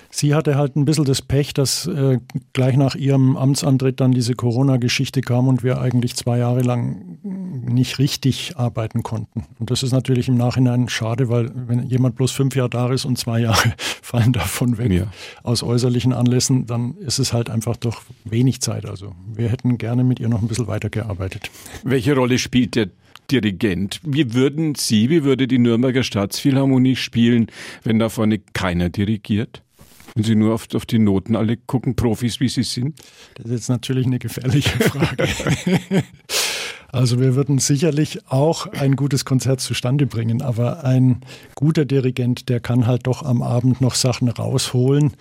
Sie 0.10 0.34
hatte 0.34 0.56
halt 0.56 0.76
ein 0.76 0.86
bisschen 0.86 1.06
das 1.06 1.22
Pech, 1.22 1.54
dass 1.54 1.86
äh, 1.86 2.20
gleich 2.54 2.78
nach 2.78 2.96
ihrem 2.96 3.36
Amtsantritt 3.36 4.00
dann 4.00 4.14
diese 4.14 4.36
Corona-Geschichte 4.36 5.22
kam 5.22 5.48
und 5.48 5.64
wir 5.64 5.82
eigentlich 5.82 6.16
zwei 6.16 6.38
Jahre 6.38 6.62
lang 6.62 7.18
nicht 7.24 8.00
richtig 8.00 8.56
arbeiten 8.56 9.04
konnten. 9.04 9.46
Und 9.60 9.70
das 9.70 9.84
ist 9.84 9.92
natürlich 9.92 10.30
im 10.30 10.38
Nachhinein 10.38 10.88
schade, 10.88 11.30
weil 11.30 11.52
wenn 11.54 11.84
jemand 11.84 12.16
bloß 12.16 12.32
fünf 12.32 12.56
Jahre 12.56 12.70
da 12.70 12.92
ist 12.92 13.04
und 13.06 13.18
zwei 13.18 13.40
Jahre 13.42 13.74
fallen 14.02 14.32
davon 14.32 14.78
weg 14.78 14.92
ja. 14.92 15.08
aus 15.44 15.62
äußerlichen 15.62 16.14
Anlässen, 16.14 16.66
dann 16.66 16.96
ist 16.98 17.20
es 17.20 17.34
halt 17.34 17.50
einfach 17.50 17.76
doch 17.76 18.02
wenig 18.24 18.62
Zeit. 18.62 18.86
Also 18.86 19.14
wir 19.34 19.50
hätten 19.50 19.78
gerne 19.78 20.04
mit 20.06 20.20
ihr 20.20 20.30
noch 20.30 20.42
ein 20.42 20.48
bisschen 20.48 20.68
weitergearbeitet. 20.68 21.52
Welche 21.84 22.16
Rolle 22.16 22.40
spielt 22.40 22.76
der 22.76 22.88
Dirigent. 23.32 24.00
Wie 24.04 24.34
würden 24.34 24.76
Sie, 24.76 25.10
wie 25.10 25.24
würde 25.24 25.48
die 25.48 25.60
Nürnberger 25.60 26.04
Staatsphilharmonie 26.04 26.96
spielen, 26.96 27.48
wenn 27.84 28.00
da 28.00 28.10
vorne 28.10 28.40
keiner 28.54 28.90
dirigiert? 28.90 29.64
Wenn 30.16 30.24
Sie 30.24 30.36
nur 30.36 30.54
auf, 30.54 30.68
auf 30.74 30.86
die 30.86 31.00
Noten 31.00 31.36
alle 31.36 31.58
gucken, 31.58 31.96
Profis 31.96 32.40
wie 32.40 32.50
Sie 32.50 32.64
sind? 32.64 33.00
Das 33.36 33.46
ist 33.46 33.52
jetzt 33.52 33.70
natürlich 33.70 34.06
eine 34.06 34.20
gefährliche 34.20 34.70
Frage. 34.80 35.28
Also 36.92 37.20
wir 37.20 37.36
würden 37.36 37.60
sicherlich 37.60 38.20
auch 38.30 38.68
ein 38.68 38.96
gutes 38.96 39.26
Konzert 39.26 39.60
zustande 39.60 40.06
bringen, 40.06 40.42
aber 40.42 40.84
ein 40.84 41.22
guter 41.56 41.86
Dirigent, 41.86 42.50
der 42.50 42.60
kann 42.60 42.88
halt 42.88 43.08
doch 43.08 43.24
am 43.24 43.42
Abend 43.42 43.82
noch 43.82 43.96
Sachen 43.96 44.30
rausholen, 44.30 45.14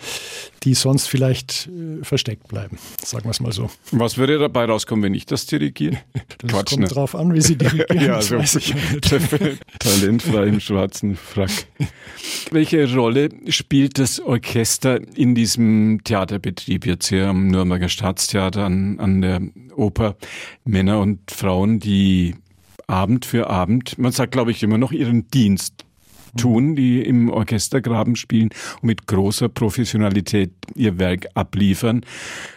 die 0.62 0.74
sonst 0.74 1.08
vielleicht 1.08 1.68
äh, 1.68 2.04
versteckt 2.04 2.48
bleiben. 2.48 2.78
Sagen 3.02 3.24
wir 3.24 3.30
es 3.30 3.40
mal 3.40 3.52
so. 3.52 3.70
Was 3.90 4.16
würde 4.16 4.38
dabei 4.38 4.66
rauskommen, 4.66 5.04
wenn 5.04 5.14
ich 5.14 5.26
das 5.26 5.46
dirigiere? 5.46 5.98
Das 6.38 6.50
Quatsch, 6.50 6.70
kommt 6.70 6.82
ne? 6.82 6.88
drauf 6.88 7.14
an, 7.14 7.34
wie 7.34 7.40
Sie 7.40 7.56
dirigieren. 7.56 8.00
ja, 8.06 8.16
also 8.16 8.38
weiß 8.38 8.56
ich 8.56 8.74
talentfrei 9.78 10.46
im 10.46 10.60
schwarzen 10.60 11.16
Frack. 11.16 11.50
Welche 12.50 12.92
Rolle 12.94 13.28
spielt 13.48 13.98
das 13.98 14.20
Orchester 14.20 15.00
in 15.16 15.34
diesem 15.34 16.00
Theaterbetrieb 16.04 16.86
jetzt 16.86 17.08
hier 17.08 17.28
am 17.28 17.48
Nürnberger 17.48 17.88
Staatstheater 17.88 18.64
an, 18.64 18.98
an 18.98 19.20
der 19.20 19.40
Oper? 19.76 20.16
Männer 20.64 21.00
und 21.00 21.30
Frauen, 21.56 21.80
die 21.80 22.34
Abend 22.86 23.24
für 23.24 23.48
Abend, 23.48 23.96
man 23.96 24.12
sagt 24.12 24.32
glaube 24.32 24.50
ich 24.50 24.62
immer 24.62 24.76
noch 24.76 24.92
ihren 24.92 25.26
Dienst 25.30 25.86
tun, 26.36 26.76
die 26.76 27.00
im 27.00 27.30
Orchestergraben 27.30 28.14
spielen 28.14 28.50
und 28.82 28.84
mit 28.84 29.06
großer 29.06 29.48
Professionalität 29.48 30.52
ihr 30.74 30.98
Werk 30.98 31.28
abliefern. 31.32 32.04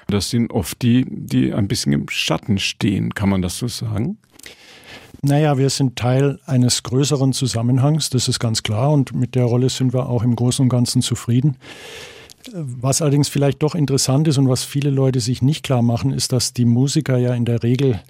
Das 0.07 0.31
sind 0.31 0.51
oft 0.51 0.81
die, 0.81 1.05
die 1.07 1.53
ein 1.53 1.69
bisschen 1.69 1.93
im 1.93 2.09
Schatten 2.09 2.57
stehen. 2.57 3.13
Kann 3.13 3.29
man 3.29 3.41
das 3.41 3.57
so 3.57 3.69
sagen? 3.69 4.17
Naja, 5.21 5.57
wir 5.57 5.69
sind 5.69 5.95
Teil 5.95 6.37
eines 6.45 6.83
größeren 6.83 7.31
Zusammenhangs, 7.31 8.09
das 8.09 8.27
ist 8.27 8.39
ganz 8.39 8.63
klar, 8.63 8.91
und 8.91 9.13
mit 9.15 9.33
der 9.33 9.45
Rolle 9.45 9.69
sind 9.69 9.93
wir 9.93 10.09
auch 10.09 10.23
im 10.23 10.35
Großen 10.35 10.63
und 10.63 10.69
Ganzen 10.69 11.01
zufrieden. 11.01 11.55
Was 12.51 13.01
allerdings 13.01 13.29
vielleicht 13.29 13.63
doch 13.63 13.75
interessant 13.75 14.27
ist 14.27 14.37
und 14.37 14.49
was 14.49 14.65
viele 14.65 14.89
Leute 14.89 15.21
sich 15.21 15.41
nicht 15.41 15.63
klar 15.63 15.83
machen, 15.83 16.11
ist, 16.11 16.33
dass 16.33 16.51
die 16.51 16.65
Musiker 16.65 17.17
ja 17.17 17.33
in 17.33 17.45
der 17.45 17.63
Regel 17.63 18.01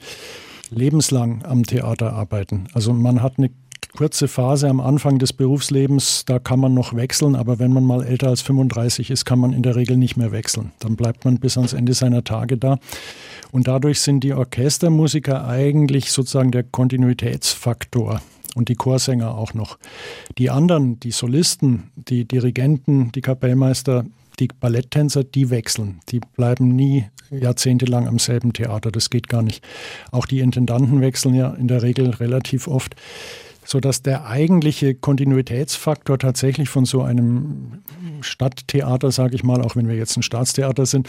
lebenslang 0.69 1.43
am 1.45 1.63
Theater 1.63 2.13
arbeiten. 2.13 2.67
Also 2.73 2.93
man 2.93 3.21
hat 3.21 3.37
eine 3.37 3.49
kurze 3.95 4.27
Phase 4.27 4.69
am 4.69 4.79
Anfang 4.79 5.19
des 5.19 5.33
Berufslebens, 5.33 6.23
da 6.25 6.39
kann 6.39 6.59
man 6.59 6.73
noch 6.73 6.95
wechseln, 6.95 7.35
aber 7.35 7.59
wenn 7.59 7.73
man 7.73 7.83
mal 7.83 8.03
älter 8.03 8.27
als 8.27 8.41
35 8.41 9.09
ist, 9.09 9.25
kann 9.25 9.39
man 9.39 9.53
in 9.53 9.63
der 9.63 9.75
Regel 9.75 9.97
nicht 9.97 10.15
mehr 10.15 10.31
wechseln. 10.31 10.71
Dann 10.79 10.95
bleibt 10.95 11.25
man 11.25 11.39
bis 11.39 11.57
ans 11.57 11.73
Ende 11.73 11.93
seiner 11.93 12.23
Tage 12.23 12.57
da. 12.57 12.77
Und 13.51 13.67
dadurch 13.67 13.99
sind 14.01 14.23
die 14.23 14.33
Orchestermusiker 14.33 15.47
eigentlich 15.47 16.11
sozusagen 16.11 16.51
der 16.51 16.63
Kontinuitätsfaktor 16.63 18.21
und 18.55 18.69
die 18.69 18.75
Chorsänger 18.75 19.35
auch 19.35 19.53
noch. 19.53 19.77
Die 20.37 20.49
anderen, 20.49 20.99
die 20.99 21.11
Solisten, 21.11 21.91
die 21.95 22.25
Dirigenten, 22.25 23.11
die 23.11 23.21
Kapellmeister, 23.21 24.05
die 24.39 24.47
Balletttänzer, 24.47 25.23
die 25.23 25.49
wechseln. 25.49 25.99
Die 26.09 26.19
bleiben 26.19 26.75
nie 26.75 27.05
jahrzehntelang 27.31 28.07
am 28.07 28.19
selben 28.19 28.53
Theater. 28.53 28.91
Das 28.91 29.09
geht 29.09 29.27
gar 29.27 29.41
nicht. 29.41 29.63
Auch 30.11 30.25
die 30.25 30.39
Intendanten 30.39 31.01
wechseln 31.01 31.35
ja 31.35 31.53
in 31.53 31.67
der 31.67 31.83
Regel 31.83 32.09
relativ 32.09 32.67
oft 32.67 32.95
sodass 33.69 34.01
der 34.01 34.25
eigentliche 34.25 34.95
Kontinuitätsfaktor 34.95 36.17
tatsächlich 36.17 36.69
von 36.69 36.85
so 36.85 37.03
einem 37.03 37.83
Stadttheater, 38.21 39.11
sage 39.11 39.35
ich 39.35 39.43
mal, 39.43 39.61
auch 39.61 39.75
wenn 39.75 39.87
wir 39.87 39.95
jetzt 39.95 40.17
ein 40.17 40.23
Staatstheater 40.23 40.87
sind, 40.87 41.07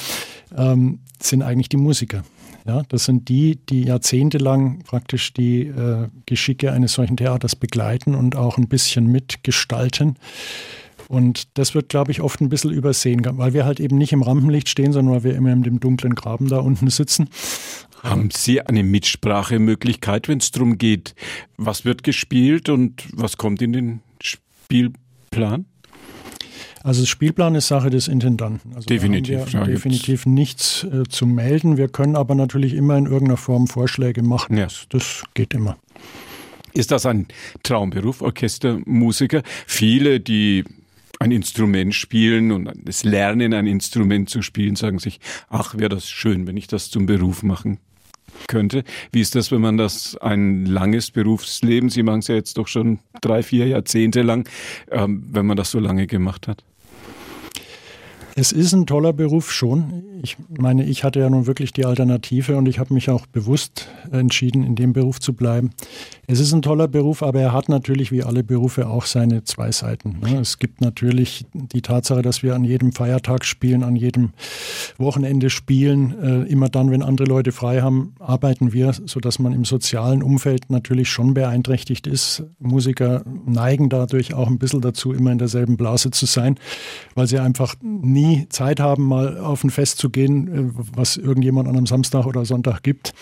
ähm, 0.55 0.99
sind 1.23 1.41
eigentlich 1.43 1.71
die 1.71 1.79
Musiker. 1.79 2.23
Ja, 2.67 2.83
das 2.89 3.05
sind 3.07 3.31
die, 3.31 3.57
die 3.57 3.85
jahrzehntelang 3.85 4.81
praktisch 4.81 5.33
die 5.33 5.69
äh, 5.69 6.09
Geschicke 6.27 6.73
eines 6.73 6.93
solchen 6.93 7.17
Theaters 7.17 7.57
begleiten 7.57 8.15
und 8.15 8.37
auch 8.37 8.59
ein 8.59 8.69
bisschen 8.69 9.07
mitgestalten. 9.07 10.17
Und 11.11 11.59
das 11.59 11.75
wird, 11.75 11.88
glaube 11.88 12.12
ich, 12.12 12.21
oft 12.21 12.40
ein 12.40 12.50
bisschen 12.50 12.71
übersehen, 12.71 13.26
weil 13.33 13.52
wir 13.52 13.64
halt 13.64 13.81
eben 13.81 13.99
nicht 13.99 14.12
im 14.12 14.23
Rampenlicht 14.23 14.69
stehen, 14.69 14.93
sondern 14.93 15.12
weil 15.12 15.25
wir 15.25 15.35
immer 15.35 15.52
in 15.52 15.64
dem 15.64 15.81
dunklen 15.81 16.14
Graben 16.14 16.47
da 16.47 16.61
unten 16.61 16.88
sitzen. 16.88 17.29
Haben 18.05 18.31
Sie 18.31 18.61
eine 18.61 18.85
Mitsprachemöglichkeit, 18.85 20.29
wenn 20.29 20.38
es 20.38 20.52
darum 20.52 20.79
geht, 20.79 21.17
was 21.57 21.85
wird 21.85 22.05
gespielt 22.05 22.69
und 22.69 23.09
was 23.12 23.38
kommt 23.38 23.61
in 23.61 23.73
den 23.73 24.00
Spielplan? 24.23 25.64
Also 26.85 27.05
Spielplan 27.05 27.57
ist 27.57 27.67
Sache 27.67 27.90
des 27.90 28.07
Intendanten. 28.07 28.73
Also 28.76 28.87
definitiv. 28.87 29.50
Da 29.50 29.64
definitiv 29.64 30.26
nichts 30.26 30.85
äh, 30.85 31.02
zu 31.09 31.26
melden. 31.26 31.76
Wir 31.76 31.88
können 31.88 32.14
aber 32.14 32.37
natürlich 32.37 32.73
immer 32.73 32.97
in 32.97 33.07
irgendeiner 33.07 33.37
Form 33.37 33.67
Vorschläge 33.67 34.23
machen. 34.23 34.57
Ja. 34.57 34.69
Das 34.90 35.25
geht 35.35 35.55
immer. 35.55 35.76
Ist 36.73 36.93
das 36.93 37.05
ein 37.05 37.26
Traumberuf, 37.64 38.23
Orchestermusiker? 38.23 39.43
Viele, 39.67 40.21
die 40.21 40.64
ein 41.21 41.33
Instrument 41.33 41.95
spielen 41.95 42.50
und 42.50 42.71
das 42.83 43.05
Lernen, 43.05 43.53
ein 43.55 43.67
Instrument 43.67 44.29
zu 44.31 44.43
spielen, 44.43 44.75
sagen 44.75 44.99
sich, 44.99 45.21
ach, 45.49 45.77
wäre 45.77 45.91
das 45.91 46.09
schön, 46.09 46.47
wenn 46.47 46.57
ich 46.57 46.67
das 46.67 46.91
zum 46.91 47.07
Beruf 47.07 47.43
machen 47.43 47.79
könnte. 48.49 48.85
Wie 49.12 49.21
ist 49.21 49.35
das, 49.35 49.53
wenn 49.53 49.61
man 49.61 49.77
das 49.77 50.17
ein 50.17 50.65
langes 50.65 51.11
Berufsleben, 51.11 51.91
Sie 51.91 52.03
machen 52.03 52.21
es 52.21 52.29
ja 52.29 52.37
jetzt 52.37 52.57
doch 52.57 52.69
schon 52.69 53.00
drei, 53.21 53.43
vier 53.43 53.67
Jahrzehnte 53.67 54.23
lang, 54.23 54.49
ähm, 54.91 55.25
wenn 55.31 55.45
man 55.47 55.59
das 55.59 55.71
so 55.71 55.79
lange 55.79 56.07
gemacht 56.07 56.49
hat? 56.49 56.65
Es 58.37 58.53
ist 58.53 58.73
ein 58.73 58.87
toller 58.87 59.13
Beruf 59.13 59.53
schon. 59.53 60.05
Ich 60.23 60.37
meine, 60.49 60.85
ich 60.85 61.03
hatte 61.05 61.21
ja 61.21 61.31
nun 61.31 61.47
wirklich 61.47 61.73
die 61.73 61.85
Alternative 61.85 62.57
und 62.57 62.67
ich 62.67 62.79
habe 62.79 62.95
mich 62.95 63.11
auch 63.11 63.27
bewusst 63.27 63.89
entschieden, 64.13 64.63
in 64.63 64.77
dem 64.77 64.93
Beruf 64.93 65.19
zu 65.21 65.33
bleiben. 65.33 65.71
Es 66.27 66.39
ist 66.39 66.53
ein 66.53 66.63
toller 66.63 66.87
Beruf, 66.87 67.23
aber 67.23 67.41
er 67.41 67.53
hat 67.53 67.69
natürlich 67.69 68.13
wie 68.13 68.23
alle 68.23 68.45
Berufe 68.45 68.89
auch 68.89 69.05
seine 69.07 69.45
zwei 69.45 69.73
Seiten. 69.73 70.19
Ne? 70.21 70.39
Es 70.39 70.59
gibt 70.59 70.81
natürlich 70.81 71.47
die 71.53 71.83
Tatsache, 71.83 72.23
dass 72.23 72.43
wir 72.43 72.55
an 72.55 72.65
jedem 72.65 72.93
Feiertag 72.93 73.45
spielen, 73.45 73.83
an 73.83 73.97
jedem 73.97 74.31
Wochenende 74.99 75.51
spielen. 75.51 76.15
Äh, 76.23 76.51
immer 76.51 76.69
dann, 76.69 76.91
wenn 76.91 77.03
andere 77.03 77.27
Leute 77.27 77.53
frei 77.53 77.81
haben, 77.81 78.15
arbeiten 78.21 78.73
wir, 78.73 78.93
sodass 78.93 79.39
man 79.39 79.53
im 79.53 79.65
sozialen 79.65 80.23
Umfeld 80.23 80.71
natürlich 80.71 81.11
schon 81.11 81.35
beeinträchtigt 81.35 82.07
ist. 82.07 82.45
Musiker 82.59 83.23
neigen 83.47 83.89
dadurch 83.89 84.35
auch 84.35 84.47
ein 84.47 84.59
bisschen 84.59 84.83
dazu, 84.83 85.13
immer 85.13 85.33
in 85.33 85.39
derselben 85.39 85.77
Blase 85.77 86.11
zu 86.11 86.27
sein, 86.27 86.59
weil 87.15 87.27
sie 87.27 87.39
einfach 87.39 87.75
nie 87.83 88.20
nie 88.21 88.47
Zeit 88.49 88.81
haben, 88.81 89.07
mal 89.07 89.39
auf 89.39 89.65
ein 89.65 89.71
Fest 89.71 89.99
zu 89.99 90.11
gehen, 90.11 90.49
äh, 90.49 90.83
was 90.95 91.17
irgendjemand 91.17 91.69
an 91.69 91.77
einem 91.77 91.87
Samstag 91.87 92.27
oder 92.27 92.45
Sonntag 92.45 92.83
gibt. 92.83 93.12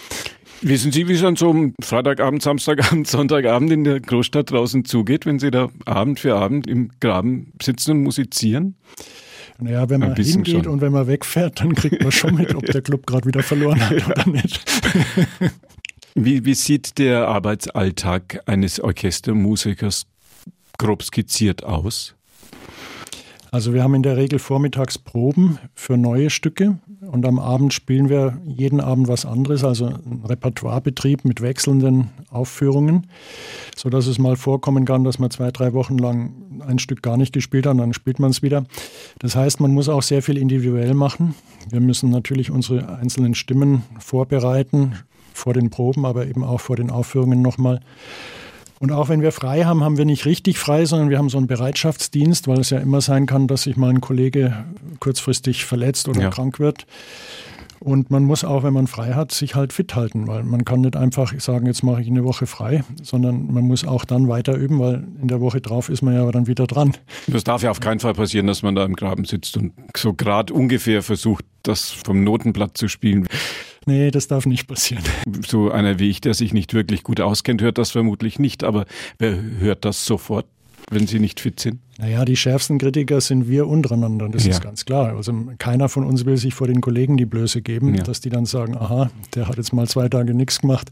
Wissen 0.60 0.90
Sie, 0.90 1.06
wie 1.06 1.12
es 1.12 1.22
an 1.22 1.36
so 1.36 1.50
einem 1.50 1.74
Freitagabend, 1.80 2.42
Samstagabend, 2.42 3.06
Sonntagabend 3.08 3.70
in 3.70 3.84
der 3.84 4.00
Großstadt 4.00 4.50
draußen 4.50 4.84
zugeht, 4.84 5.24
wenn 5.24 5.38
Sie 5.38 5.50
da 5.50 5.68
Abend 5.84 6.18
für 6.18 6.34
Abend 6.34 6.66
im 6.66 6.90
Graben 7.00 7.52
sitzen 7.62 7.92
und 7.92 8.02
musizieren? 8.02 8.74
Naja, 9.60 9.88
wenn 9.88 10.00
man 10.00 10.14
hingeht 10.14 10.64
schon. 10.64 10.66
und 10.66 10.80
wenn 10.80 10.92
man 10.92 11.06
wegfährt, 11.06 11.60
dann 11.60 11.74
kriegt 11.74 12.02
man 12.02 12.12
schon 12.12 12.34
mit, 12.36 12.54
ob 12.54 12.64
der 12.66 12.80
Club 12.80 13.06
gerade 13.06 13.26
wieder 13.26 13.42
verloren 13.42 13.80
hat 13.80 14.06
oder 14.08 14.28
nicht. 14.28 14.64
Wie, 16.20 16.44
wie 16.44 16.54
sieht 16.54 16.98
der 16.98 17.28
Arbeitsalltag 17.28 18.42
eines 18.46 18.80
Orchestermusikers 18.80 20.06
grob 20.76 21.04
skizziert 21.04 21.62
aus? 21.62 22.16
Also 23.50 23.72
wir 23.72 23.82
haben 23.82 23.94
in 23.94 24.02
der 24.02 24.16
Regel 24.16 24.38
vormittags 24.38 24.98
Proben 24.98 25.58
für 25.74 25.96
neue 25.96 26.30
Stücke. 26.30 26.78
und 27.00 27.24
am 27.26 27.38
Abend 27.38 27.72
spielen 27.72 28.08
wir 28.08 28.38
jeden 28.44 28.80
Abend 28.80 29.08
was 29.08 29.24
anderes, 29.24 29.64
also 29.64 29.86
ein 29.86 30.22
Repertoirebetrieb 30.26 31.24
mit 31.24 31.40
wechselnden 31.40 32.10
Aufführungen, 32.30 33.06
sodass 33.76 34.06
es 34.06 34.18
mal 34.18 34.36
vorkommen 34.36 34.84
kann, 34.84 35.04
dass 35.04 35.18
man 35.18 35.30
zwei, 35.30 35.50
drei 35.50 35.72
Wochen 35.72 35.98
lang 35.98 36.32
ein 36.66 36.78
Stück 36.78 37.02
gar 37.02 37.16
nicht 37.16 37.32
gespielt 37.32 37.66
hat, 37.66 37.72
und 37.72 37.78
dann 37.78 37.94
spielt 37.94 38.18
man 38.18 38.30
es 38.30 38.42
wieder. 38.42 38.64
Das 39.20 39.36
heißt, 39.36 39.60
man 39.60 39.72
muss 39.72 39.88
auch 39.88 40.02
sehr 40.02 40.22
viel 40.22 40.36
individuell 40.36 40.94
machen. 40.94 41.34
Wir 41.70 41.80
müssen 41.80 42.10
natürlich 42.10 42.50
unsere 42.50 42.98
einzelnen 42.98 43.34
Stimmen 43.34 43.82
vorbereiten, 43.98 44.94
vor 45.32 45.54
den 45.54 45.70
Proben, 45.70 46.04
aber 46.04 46.26
eben 46.26 46.42
auch 46.42 46.60
vor 46.60 46.76
den 46.76 46.90
Aufführungen 46.90 47.40
nochmal. 47.40 47.80
Und 48.80 48.92
auch 48.92 49.08
wenn 49.08 49.22
wir 49.22 49.32
frei 49.32 49.64
haben, 49.64 49.82
haben 49.82 49.98
wir 49.98 50.04
nicht 50.04 50.24
richtig 50.24 50.58
frei, 50.58 50.84
sondern 50.84 51.10
wir 51.10 51.18
haben 51.18 51.28
so 51.28 51.38
einen 51.38 51.46
Bereitschaftsdienst, 51.46 52.46
weil 52.48 52.60
es 52.60 52.70
ja 52.70 52.78
immer 52.78 53.00
sein 53.00 53.26
kann, 53.26 53.48
dass 53.48 53.62
sich 53.62 53.76
mal 53.76 53.90
ein 53.90 54.00
Kollege 54.00 54.64
kurzfristig 55.00 55.64
verletzt 55.64 56.08
oder 56.08 56.22
ja. 56.22 56.30
krank 56.30 56.60
wird. 56.60 56.86
Und 57.80 58.10
man 58.10 58.24
muss 58.24 58.44
auch, 58.44 58.64
wenn 58.64 58.72
man 58.72 58.86
frei 58.88 59.14
hat, 59.14 59.30
sich 59.30 59.54
halt 59.54 59.72
fit 59.72 59.94
halten, 59.94 60.26
weil 60.26 60.42
man 60.42 60.64
kann 60.64 60.80
nicht 60.80 60.96
einfach 60.96 61.32
sagen, 61.38 61.66
jetzt 61.66 61.82
mache 61.84 62.02
ich 62.02 62.08
eine 62.08 62.24
Woche 62.24 62.46
frei, 62.46 62.82
sondern 63.02 63.52
man 63.52 63.64
muss 63.64 63.86
auch 63.86 64.04
dann 64.04 64.28
weiter 64.28 64.56
üben, 64.56 64.80
weil 64.80 65.06
in 65.20 65.28
der 65.28 65.40
Woche 65.40 65.60
drauf 65.60 65.88
ist 65.88 66.02
man 66.02 66.14
ja 66.14 66.28
dann 66.30 66.46
wieder 66.46 66.66
dran. 66.66 66.96
Das 67.28 67.44
darf 67.44 67.62
ja 67.62 67.70
auf 67.70 67.80
keinen 67.80 68.00
Fall 68.00 68.14
passieren, 68.14 68.48
dass 68.48 68.62
man 68.62 68.74
da 68.74 68.84
im 68.84 68.96
Graben 68.96 69.24
sitzt 69.24 69.56
und 69.56 69.72
so 69.96 70.12
gerade 70.12 70.52
ungefähr 70.52 71.02
versucht, 71.02 71.44
das 71.62 71.90
vom 71.90 72.24
Notenblatt 72.24 72.76
zu 72.76 72.88
spielen. 72.88 73.28
Nee, 73.88 74.10
das 74.10 74.28
darf 74.28 74.44
nicht 74.44 74.66
passieren. 74.66 75.02
So 75.46 75.70
einer 75.70 75.98
wie 75.98 76.10
ich, 76.10 76.20
der 76.20 76.34
sich 76.34 76.52
nicht 76.52 76.74
wirklich 76.74 77.02
gut 77.02 77.22
auskennt, 77.22 77.62
hört 77.62 77.78
das 77.78 77.90
vermutlich 77.90 78.38
nicht, 78.38 78.62
aber 78.62 78.84
wer 79.16 79.40
hört 79.60 79.86
das 79.86 80.04
sofort, 80.04 80.44
wenn 80.90 81.06
sie 81.06 81.18
nicht 81.18 81.40
fit 81.40 81.60
sind? 81.60 81.80
Naja, 81.98 82.24
die 82.24 82.36
schärfsten 82.36 82.78
Kritiker 82.78 83.20
sind 83.20 83.48
wir 83.48 83.66
untereinander, 83.66 84.28
das 84.28 84.44
ja. 84.44 84.50
ist 84.50 84.62
ganz 84.62 84.84
klar. 84.84 85.16
Also 85.16 85.32
keiner 85.58 85.88
von 85.88 86.04
uns 86.04 86.24
will 86.24 86.36
sich 86.36 86.54
vor 86.54 86.68
den 86.68 86.80
Kollegen 86.80 87.16
die 87.16 87.26
Blöße 87.26 87.60
geben, 87.60 87.94
ja. 87.94 88.04
dass 88.04 88.20
die 88.20 88.30
dann 88.30 88.46
sagen, 88.46 88.76
aha, 88.76 89.10
der 89.34 89.48
hat 89.48 89.56
jetzt 89.56 89.72
mal 89.72 89.88
zwei 89.88 90.08
Tage 90.08 90.32
nichts 90.32 90.60
gemacht. 90.60 90.90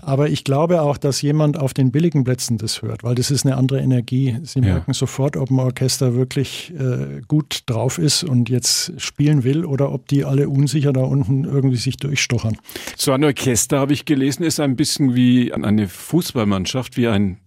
Aber 0.00 0.28
ich 0.28 0.44
glaube 0.44 0.82
auch, 0.82 0.96
dass 0.96 1.20
jemand 1.22 1.58
auf 1.58 1.74
den 1.74 1.90
billigen 1.90 2.22
Plätzen 2.22 2.56
das 2.56 2.82
hört, 2.82 3.02
weil 3.02 3.16
das 3.16 3.32
ist 3.32 3.44
eine 3.44 3.56
andere 3.56 3.80
Energie. 3.80 4.36
Sie 4.44 4.60
ja. 4.60 4.66
merken 4.66 4.92
sofort, 4.92 5.36
ob 5.36 5.50
ein 5.50 5.58
Orchester 5.58 6.14
wirklich 6.14 6.72
äh, 6.78 7.20
gut 7.26 7.64
drauf 7.66 7.98
ist 7.98 8.22
und 8.22 8.48
jetzt 8.48 8.92
spielen 8.98 9.42
will 9.42 9.64
oder 9.64 9.92
ob 9.92 10.06
die 10.06 10.24
alle 10.24 10.48
unsicher 10.48 10.92
da 10.92 11.00
unten 11.00 11.44
irgendwie 11.44 11.76
sich 11.76 11.96
durchstochern. 11.96 12.56
So 12.96 13.10
ein 13.10 13.24
Orchester, 13.24 13.80
habe 13.80 13.92
ich 13.92 14.04
gelesen, 14.04 14.44
ist 14.44 14.60
ein 14.60 14.76
bisschen 14.76 15.16
wie 15.16 15.52
eine 15.52 15.88
Fußballmannschaft, 15.88 16.96
wie 16.96 17.08
ein 17.08 17.38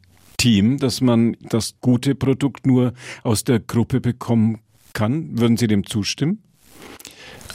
Team, 0.41 0.79
dass 0.79 1.01
man 1.01 1.37
das 1.39 1.75
gute 1.81 2.15
Produkt 2.15 2.65
nur 2.65 2.93
aus 3.21 3.43
der 3.43 3.59
Gruppe 3.59 4.01
bekommen 4.01 4.57
kann. 4.91 5.37
Würden 5.37 5.55
Sie 5.55 5.67
dem 5.67 5.85
zustimmen? 5.85 6.41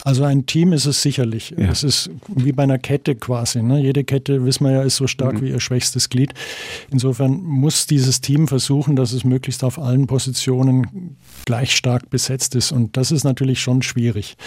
Also 0.07 0.23
ein 0.23 0.45
Team 0.45 0.71
ist 0.71 0.85
es 0.85 1.01
sicherlich. 1.01 1.53
Ja. 1.57 1.69
Es 1.69 1.83
ist 1.83 2.09
wie 2.33 2.53
bei 2.53 2.63
einer 2.63 2.77
Kette 2.77 3.15
quasi. 3.15 3.61
Ne? 3.61 3.81
Jede 3.81 4.05
Kette, 4.05 4.45
wissen 4.45 4.63
wir 4.63 4.71
ja, 4.71 4.83
ist 4.83 4.95
so 4.95 5.05
stark 5.05 5.33
mhm. 5.33 5.41
wie 5.41 5.49
ihr 5.49 5.59
schwächstes 5.59 6.07
Glied. 6.07 6.33
Insofern 6.89 7.43
muss 7.43 7.87
dieses 7.87 8.21
Team 8.21 8.47
versuchen, 8.47 8.95
dass 8.95 9.11
es 9.11 9.25
möglichst 9.25 9.65
auf 9.65 9.77
allen 9.77 10.07
Positionen 10.07 11.17
gleich 11.43 11.75
stark 11.75 12.09
besetzt 12.09 12.55
ist. 12.55 12.71
Und 12.71 12.95
das 12.95 13.11
ist 13.11 13.25
natürlich 13.25 13.59
schon 13.59 13.81
schwierig. 13.81 14.37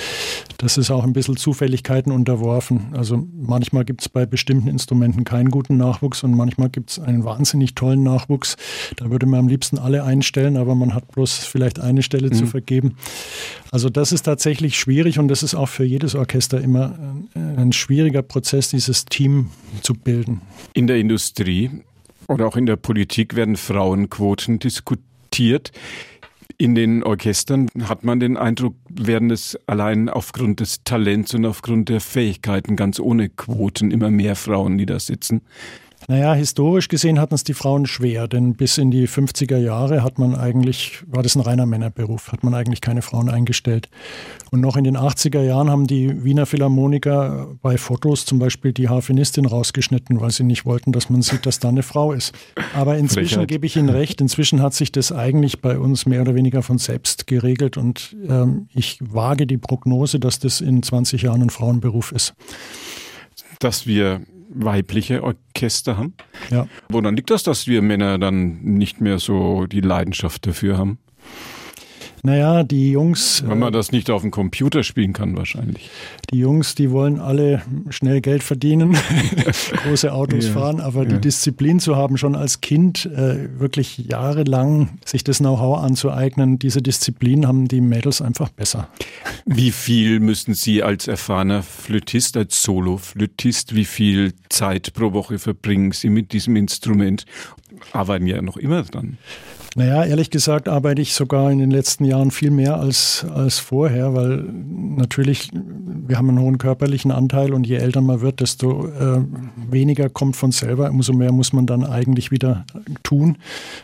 Das 0.57 0.79
ist 0.79 0.90
auch 0.90 1.05
ein 1.05 1.12
bisschen 1.12 1.37
Zufälligkeiten 1.37 2.11
unterworfen. 2.11 2.95
Also 2.95 3.23
manchmal 3.31 3.85
gibt 3.85 4.00
es 4.00 4.09
bei 4.09 4.25
bestimmten 4.25 4.69
Instrumenten 4.69 5.25
keinen 5.25 5.50
guten 5.50 5.76
Nachwuchs 5.76 6.23
und 6.23 6.35
manchmal 6.35 6.71
gibt 6.71 6.93
es 6.93 6.99
einen 6.99 7.25
wahnsinnig 7.25 7.75
tollen 7.75 8.02
Nachwuchs. 8.02 8.57
Da 8.97 9.11
würde 9.11 9.26
man 9.26 9.40
am 9.40 9.49
liebsten 9.49 9.79
alle 9.79 10.05
einstellen, 10.05 10.57
aber 10.57 10.75
man 10.75 10.95
hat 10.95 11.12
bloß 11.12 11.37
vielleicht 11.45 11.81
eine 11.81 12.02
Stelle 12.02 12.29
mhm. 12.29 12.35
zu 12.35 12.47
vergeben. 12.47 12.97
Also 13.71 13.90
das 13.90 14.11
ist 14.11 14.23
tatsächlich 14.23 14.79
schwierig 14.79 15.19
und 15.19 15.29
das 15.29 15.43
ist 15.43 15.50
ist 15.52 15.54
auch 15.54 15.69
für 15.69 15.85
jedes 15.85 16.14
Orchester 16.14 16.61
immer 16.61 16.97
ein 17.35 17.73
schwieriger 17.73 18.23
Prozess, 18.23 18.71
dieses 18.71 19.04
Team 19.04 19.50
zu 19.83 19.95
bilden. 19.95 20.40
In 20.75 20.87
der 20.87 20.97
Industrie 20.97 21.71
oder 22.28 22.47
auch 22.47 22.57
in 22.57 22.66
der 22.66 22.76
Politik 22.76 23.35
werden 23.35 23.57
Frauenquoten 23.57 24.61
diskutiert. 24.61 25.73
In 26.57 26.75
den 26.75 27.02
Orchestern 27.02 27.69
hat 27.85 28.04
man 28.04 28.21
den 28.21 28.37
Eindruck, 28.37 28.76
werden 28.88 29.30
es 29.30 29.59
allein 29.66 30.09
aufgrund 30.09 30.61
des 30.61 30.85
Talents 30.85 31.35
und 31.35 31.45
aufgrund 31.47 31.88
der 31.88 32.00
Fähigkeiten 32.00 32.76
ganz 32.76 33.00
ohne 33.00 33.28
Quoten 33.28 33.90
immer 33.90 34.11
mehr 34.11 34.37
Frauen, 34.37 34.78
die 34.78 34.87
da 34.87 35.00
sitzen. 35.00 35.40
Naja, 36.11 36.35
historisch 36.35 36.88
gesehen 36.88 37.21
hatten 37.21 37.35
es 37.35 37.45
die 37.45 37.55
Frauen 37.55 37.87
schwer, 37.87 38.26
denn 38.26 38.55
bis 38.55 38.79
in 38.79 38.90
die 38.90 39.07
50er 39.07 39.59
Jahre 39.59 40.02
hat 40.02 40.19
man 40.19 40.35
eigentlich, 40.35 41.05
war 41.07 41.23
das 41.23 41.37
ein 41.37 41.40
reiner 41.40 41.67
Männerberuf, 41.67 42.33
hat 42.33 42.43
man 42.43 42.52
eigentlich 42.52 42.81
keine 42.81 43.00
Frauen 43.00 43.31
eingestellt. 43.31 43.88
Und 44.50 44.61
noch 44.61 44.76
in 44.76 44.83
den 44.83 44.97
80er 44.97 45.40
Jahren 45.40 45.71
haben 45.71 45.87
die 45.87 46.25
Wiener 46.25 46.47
Philharmoniker 46.47 47.55
bei 47.62 47.79
Fotos 47.79 48.26
zum 48.26 48.40
Beispiel 48.40 48.73
die 48.73 48.88
Harfenistin 48.88 49.47
rausgeschnitten, 49.47 50.21
weil 50.21 50.33
sie 50.33 50.43
nicht 50.43 50.67
wollten, 50.67 50.90
dass 50.90 51.11
man 51.11 51.23
sieht, 51.23 51.47
dass 51.47 51.61
da 51.61 51.69
eine 51.69 51.85
Frau 51.85 52.12
ist. 52.12 52.35
Aber 52.75 52.99
inzwischen 52.99 53.35
Frechheit. 53.35 53.49
gebe 53.49 53.67
ich 53.67 53.76
Ihnen 53.76 53.88
recht, 53.88 54.21
inzwischen 54.21 54.61
hat 54.61 54.75
sich 54.75 54.90
das 54.90 55.12
eigentlich 55.12 55.61
bei 55.61 55.79
uns 55.79 56.07
mehr 56.07 56.23
oder 56.23 56.35
weniger 56.35 56.64
von 56.64 56.79
selbst 56.79 57.29
geregelt 57.29 57.77
und 57.77 58.16
ähm, 58.29 58.66
ich 58.75 58.99
wage 59.01 59.46
die 59.46 59.59
Prognose, 59.59 60.18
dass 60.18 60.40
das 60.40 60.61
in 60.61 60.83
20 60.83 61.23
Jahren 61.23 61.42
ein 61.42 61.51
Frauenberuf 61.51 62.11
ist. 62.11 62.35
Dass 63.61 63.87
wir 63.87 64.23
weibliche 64.52 65.22
Orchester 65.22 65.96
haben. 65.96 66.14
Ja. 66.50 66.66
Woran 66.88 67.16
liegt 67.16 67.30
das, 67.30 67.42
dass 67.42 67.66
wir 67.66 67.82
Männer 67.82 68.18
dann 68.18 68.60
nicht 68.62 69.00
mehr 69.00 69.18
so 69.18 69.66
die 69.66 69.80
Leidenschaft 69.80 70.46
dafür 70.46 70.76
haben? 70.76 70.98
Naja, 72.22 72.62
die 72.64 72.90
Jungs. 72.90 73.42
Wenn 73.46 73.59
man 73.59 73.70
äh, 73.70 73.76
das 73.76 73.92
nicht 73.92 74.11
auf 74.11 74.22
dem 74.22 74.30
Computer 74.30 74.83
spielen 74.83 75.12
kann, 75.12 75.37
wahrscheinlich. 75.37 75.90
Die 76.30 76.38
Jungs, 76.38 76.74
die 76.74 76.90
wollen 76.90 77.18
alle 77.18 77.62
schnell 77.88 78.20
Geld 78.20 78.42
verdienen, 78.42 78.96
große 79.85 80.12
Autos 80.12 80.46
ja, 80.46 80.52
fahren, 80.52 80.80
aber 80.80 81.04
ja. 81.04 81.11
die 81.11 81.20
Disziplin 81.20 81.80
zu 81.80 81.96
haben, 81.96 82.18
schon 82.18 82.35
als 82.35 82.61
Kind 82.61 83.06
äh, 83.06 83.48
wirklich 83.59 83.98
jahrelang 83.98 84.98
sich 85.04 85.24
das 85.24 85.38
Know-how 85.38 85.83
anzueignen, 85.83 86.59
diese 86.59 86.83
Disziplin 86.83 87.46
haben 87.46 87.68
die 87.68 87.80
Mädels 87.80 88.20
einfach 88.20 88.50
besser. 88.50 88.88
Wie 89.46 89.70
viel 89.70 90.20
müssen 90.20 90.54
Sie 90.54 90.83
als 90.83 91.09
erfahrener 91.09 91.62
Flötist, 91.62 92.37
als 92.37 92.62
Solo-Flötist, 92.62 93.74
wie 93.74 93.85
viel 93.85 94.35
Zeit 94.48 94.92
pro 94.92 95.12
Woche 95.12 95.38
verbringen 95.38 95.92
Sie 95.92 96.11
mit 96.11 96.33
diesem 96.33 96.56
Instrument? 96.56 97.24
Arbeiten 97.92 98.26
ja 98.26 98.42
noch 98.42 98.56
immer 98.56 98.83
dran. 98.83 99.16
Naja, 99.76 100.04
ehrlich 100.04 100.30
gesagt 100.30 100.68
arbeite 100.68 101.00
ich 101.00 101.14
sogar 101.14 101.50
in 101.50 101.59
den 101.59 101.70
letzten 101.70 102.04
Jahren 102.04 102.33
viel 102.33 102.50
mehr 102.50 102.80
als, 102.80 103.24
als 103.33 103.61
vorher, 103.61 104.14
weil 104.14 104.44
natürlich, 104.96 105.50
wir 105.52 106.18
haben 106.18 106.28
einen 106.28 106.40
hohen 106.40 106.59
körperlichen 106.59 107.12
Anteil 107.12 107.54
und 107.54 107.66
je 107.68 107.76
älter 107.76 108.00
man 108.00 108.20
wird, 108.20 108.40
desto 108.40 108.88
äh, 108.88 109.22
weniger 109.70 110.09
kommt 110.09 110.35
von 110.35 110.50
selber, 110.50 110.90
umso 110.90 111.12
mehr 111.12 111.30
muss 111.30 111.52
man 111.52 111.66
dann 111.66 111.85
eigentlich 111.85 112.33
wieder 112.33 112.64
tun 113.04 113.38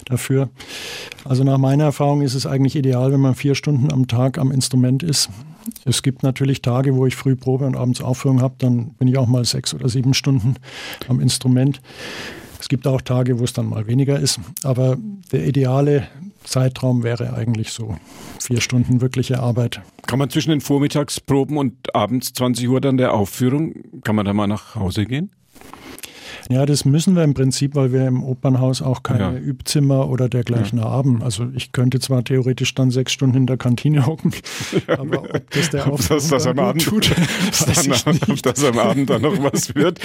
dafür. 0.07 0.49
Also 1.25 1.45
nach 1.45 1.59
meiner 1.59 1.85
Erfahrung 1.85 2.23
ist 2.23 2.35
es 2.35 2.47
eigentlich 2.47 2.75
ideal, 2.75 3.13
wenn 3.13 3.21
man 3.21 3.37
vier 3.37 3.55
Stunden 3.55 3.93
am 3.93 4.09
Tag 4.09 4.39
am 4.39 4.51
Instrument 4.51 5.05
ist. 5.05 5.31
Es 5.85 6.03
gibt 6.03 6.25
natürlich 6.25 6.63
Tage, 6.63 6.97
wo 6.97 7.07
ich 7.07 7.15
früh 7.15 7.37
Probe 7.37 7.65
und 7.65 7.77
abends 7.77 8.01
Aufführung 8.01 8.41
habe, 8.41 8.55
dann 8.59 8.91
bin 8.99 9.07
ich 9.07 9.19
auch 9.19 9.27
mal 9.27 9.45
sechs 9.45 9.73
oder 9.73 9.89
sieben 9.89 10.15
Stunden 10.15 10.57
am 11.07 11.21
Instrument. 11.21 11.81
Es 12.67 12.69
gibt 12.69 12.89
auch 12.89 13.01
Tage, 13.01 13.39
wo 13.39 13.45
es 13.45 13.53
dann 13.53 13.69
mal 13.69 13.87
weniger 13.87 14.19
ist, 14.19 14.41
aber 14.65 14.97
der 15.31 15.47
ideale 15.47 16.09
Zeitraum 16.43 17.05
wäre 17.05 17.33
eigentlich 17.33 17.71
so 17.71 17.97
vier 18.41 18.61
Stunden 18.61 19.01
wirkliche 19.01 19.39
Arbeit. 19.39 19.83
Kann 20.09 20.19
man 20.19 20.31
zwischen 20.31 20.51
den 20.51 20.61
Vormittagsproben 20.61 21.59
und 21.59 21.95
abends 21.95 22.33
20 22.33 22.69
Uhr 22.69 22.81
dann 22.81 22.97
der 22.97 23.15
Aufführung, 23.15 24.03
kann 24.03 24.17
man 24.17 24.27
da 24.27 24.33
mal 24.33 24.49
nach 24.49 24.75
Hause 24.75 25.07
gehen? 25.07 25.31
Ja, 26.49 26.65
das 26.65 26.85
müssen 26.85 27.17
wir 27.17 27.25
im 27.25 27.35
Prinzip, 27.35 27.75
weil 27.75 27.93
wir 27.93 28.07
im 28.07 28.23
Opernhaus 28.23 28.83
auch 28.83 29.03
keine 29.03 29.21
ja. 29.21 29.37
Übzimmer 29.37 30.09
oder 30.09 30.29
dergleichen 30.29 30.79
ja. 30.79 30.85
haben. 30.85 31.23
Also 31.23 31.49
ich 31.55 31.73
könnte 31.73 31.99
zwar 31.99 32.23
theoretisch 32.23 32.75
dann 32.75 32.91
sechs 32.91 33.13
Stunden 33.13 33.37
in 33.37 33.47
der 33.47 33.57
Kantine 33.57 34.07
hocken, 34.07 34.33
ja, 34.89 34.99
aber 34.99 35.23
ob 35.23 35.51
das 35.51 35.71
der 35.71 35.93
ob 35.93 36.07
das, 36.07 36.29
das 36.29 36.47
am 36.47 36.59
Abend 36.59 36.85
tut, 36.85 37.11
dann, 38.07 38.19
ob 38.29 38.43
das 38.43 38.65
am 38.65 38.79
Abend 38.79 39.11
dann 39.11 39.23
noch 39.23 39.43
was 39.43 39.75
wird, 39.75 40.01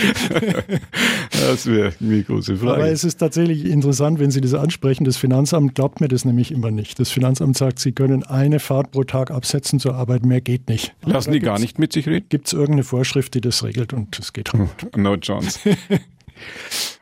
das 1.31 1.65
wäre 1.67 1.93
eine 1.99 2.23
große 2.23 2.57
Frage. 2.57 2.73
Aber 2.73 2.89
es 2.89 3.03
ist 3.03 3.17
tatsächlich 3.17 3.65
interessant, 3.65 4.19
wenn 4.19 4.31
Sie 4.31 4.41
das 4.41 4.53
ansprechen. 4.53 5.03
Das 5.03 5.17
Finanzamt 5.17 5.75
glaubt 5.75 6.01
mir 6.01 6.07
das 6.07 6.25
nämlich 6.25 6.51
immer 6.51 6.71
nicht. 6.71 6.99
Das 6.99 7.11
Finanzamt 7.11 7.57
sagt, 7.57 7.79
Sie 7.79 7.91
können 7.91 8.23
eine 8.23 8.59
Fahrt 8.59 8.91
pro 8.91 9.03
Tag 9.03 9.31
absetzen 9.31 9.79
zur 9.79 9.95
Arbeit, 9.95 10.25
mehr 10.25 10.41
geht 10.41 10.69
nicht. 10.69 10.93
Lassen 11.03 11.31
die 11.31 11.39
gar 11.39 11.59
nicht 11.59 11.77
mit 11.77 11.93
sich 11.93 12.07
reden? 12.07 12.25
Gibt 12.29 12.47
es 12.47 12.53
irgendeine 12.53 12.83
Vorschrift, 12.83 13.33
die 13.35 13.41
das 13.41 13.63
regelt 13.63 13.93
und 13.93 14.17
es 14.17 14.33
geht 14.33 14.53
halt. 14.53 14.97
No 14.97 15.17
chance. 15.17 15.59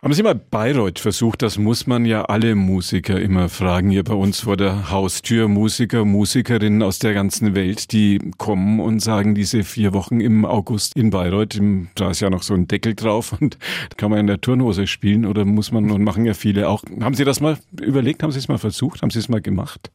Haben 0.01 0.13
Sie 0.13 0.23
mal 0.23 0.35
Bayreuth 0.35 0.99
versucht? 0.99 1.41
Das 1.41 1.57
muss 1.57 1.85
man 1.85 2.05
ja 2.05 2.23
alle 2.23 2.55
Musiker 2.55 3.19
immer 3.19 3.49
fragen. 3.49 3.89
Hier 3.89 4.05
bei 4.05 4.13
uns 4.13 4.39
vor 4.39 4.55
der 4.55 4.91
Haustür 4.91 5.49
Musiker, 5.49 6.05
Musikerinnen 6.05 6.81
aus 6.83 6.99
der 6.99 7.13
ganzen 7.13 7.53
Welt, 7.53 7.91
die 7.91 8.19
kommen 8.37 8.79
und 8.79 9.01
sagen, 9.01 9.35
diese 9.35 9.65
vier 9.65 9.93
Wochen 9.93 10.21
im 10.21 10.45
August 10.45 10.95
in 10.95 11.09
Bayreuth, 11.09 11.59
da 11.95 12.11
ist 12.11 12.21
ja 12.21 12.29
noch 12.29 12.43
so 12.43 12.53
ein 12.53 12.69
Deckel 12.69 12.95
drauf 12.95 13.33
und 13.41 13.57
kann 13.97 14.09
man 14.09 14.21
in 14.21 14.27
der 14.27 14.39
Turnhose 14.39 14.87
spielen 14.87 15.25
oder 15.25 15.43
muss 15.43 15.73
man 15.73 15.91
und 15.91 16.01
machen 16.01 16.25
ja 16.25 16.33
viele 16.33 16.69
auch. 16.69 16.81
Haben 17.01 17.15
Sie 17.15 17.25
das 17.25 17.41
mal 17.41 17.57
überlegt? 17.81 18.23
Haben 18.23 18.31
Sie 18.31 18.39
es 18.39 18.47
mal 18.47 18.57
versucht? 18.57 19.01
Haben 19.01 19.09
Sie 19.09 19.19
es 19.19 19.27
mal 19.27 19.41
gemacht? 19.41 19.91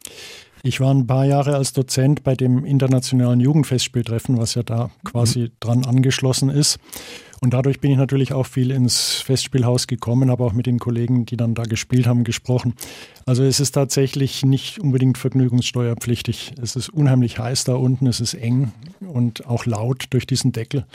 Ich 0.67 0.81
war 0.81 0.95
ein 0.95 1.07
paar 1.07 1.27
Jahre 1.27 1.57
als 1.57 1.75
Dozent 1.75 2.25
bei 2.25 2.35
dem 2.35 2.65
internationalen 2.65 3.39
Jugendfestspieltreffen, 3.39 4.39
was 4.39 4.55
ja 4.55 4.63
da 4.63 4.91
quasi 5.05 5.41
mhm. 5.41 5.51
dran 5.61 5.85
angeschlossen 5.85 6.49
ist. 6.49 6.79
Und 7.43 7.53
dadurch 7.53 7.81
bin 7.81 7.91
ich 7.91 7.99
natürlich 7.99 8.33
auch 8.33 8.47
viel 8.47 8.71
ins 8.71 9.21
Festspielhaus 9.21 9.87
gekommen, 9.87 10.31
habe 10.31 10.43
auch 10.43 10.55
mit 10.55 10.65
den 10.65 10.79
Kollegen, 10.79 11.27
die 11.27 11.37
dann 11.37 11.55
da 11.55 11.65
gespielt 11.65 12.07
haben, 12.07 12.25
gesprochen. 12.25 12.73
Also 13.27 13.45
es 13.45 13.61
ist 13.61 13.73
tatsächlich 13.73 14.43
nicht 14.43 14.79
unbedingt 14.81 15.19
vergnügungssteuerpflichtig. 15.19 16.55
Es 16.63 16.77
ist 16.77 16.89
unheimlich 16.89 17.39
heiß 17.39 17.65
da 17.65 17.75
unten, 17.75 18.07
es 18.07 18.21
ist 18.21 18.33
eng 18.33 18.73
und 19.07 19.47
auch 19.47 19.67
laut 19.67 20.07
durch 20.11 20.27
diesen 20.27 20.53
Deckel. 20.53 20.87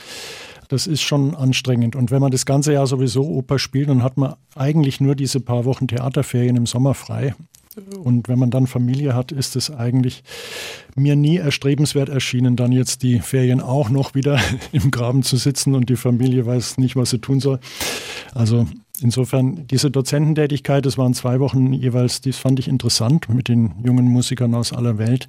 Das 0.68 0.88
ist 0.88 1.04
schon 1.04 1.36
anstrengend. 1.36 1.96
Und 1.96 2.10
wenn 2.10 2.22
man 2.22 2.32
das 2.32 2.48
ganze 2.48 2.74
Jahr 2.74 2.88
sowieso 2.88 3.24
Oper 3.28 3.60
spielt, 3.60 3.90
dann 3.90 4.02
hat 4.02 4.18
man 4.18 4.34
eigentlich 4.56 5.00
nur 5.00 5.14
diese 5.14 5.40
paar 5.40 5.66
Wochen 5.66 5.88
Theaterferien 5.88 6.56
im 6.56 6.66
Sommer 6.66 6.96
frei. 6.96 7.36
Und 8.04 8.28
wenn 8.28 8.40
man 8.40 8.52
dann 8.52 8.68
Familie 8.68 9.16
hat, 9.16 9.32
ist 9.32 9.56
es 9.56 9.72
eigentlich 9.72 10.24
mir 10.96 11.16
nie 11.16 11.38
erstrebenswert 11.38 12.10
erschienen, 12.10 12.56
dann 12.56 12.72
jetzt 12.72 13.04
die 13.04 13.20
Ferien 13.20 13.62
auch 13.62 13.90
noch 13.90 14.16
wieder 14.16 14.40
im 14.72 14.92
Graben 14.92 15.24
zu 15.24 15.38
sitzen 15.38 15.76
und 15.76 15.90
die 15.90 15.96
Familie 15.96 16.46
weiß 16.46 16.78
nicht, 16.78 16.96
was 16.96 17.12
sie 17.12 17.20
tun 17.20 17.40
soll. 17.40 17.60
Also 18.34 18.68
insofern 19.02 19.68
diese 19.68 19.92
Dozententätigkeit, 19.92 20.86
das 20.86 20.98
waren 20.98 21.14
zwei 21.14 21.40
Wochen 21.40 21.74
jeweils, 21.74 22.22
das 22.22 22.38
fand 22.38 22.60
ich 22.60 22.68
interessant 22.68 23.30
mit 23.30 23.48
den 23.48 23.74
jungen 23.84 24.06
Musikern 24.06 24.54
aus 24.56 24.74
aller 24.74 24.98
Welt. 24.98 25.28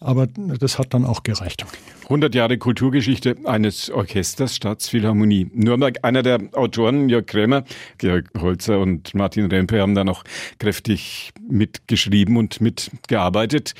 Aber 0.00 0.26
das 0.26 0.78
hat 0.78 0.94
dann 0.94 1.04
auch 1.04 1.22
gereicht. 1.22 1.64
100 2.10 2.34
Jahre 2.34 2.58
Kulturgeschichte 2.58 3.36
eines 3.44 3.88
Orchesters 3.88 4.56
Staatsphilharmonie. 4.56 5.48
Nürnberg, 5.54 5.98
einer 6.02 6.24
der 6.24 6.40
Autoren, 6.54 7.08
Jörg 7.08 7.24
Krämer, 7.26 7.62
Georg 7.98 8.24
Holzer 8.36 8.80
und 8.80 9.14
Martin 9.14 9.46
Rempe 9.46 9.80
haben 9.80 9.94
da 9.94 10.02
noch 10.02 10.24
kräftig 10.58 11.30
mitgeschrieben 11.48 12.36
und 12.36 12.60
mitgearbeitet. 12.60 13.74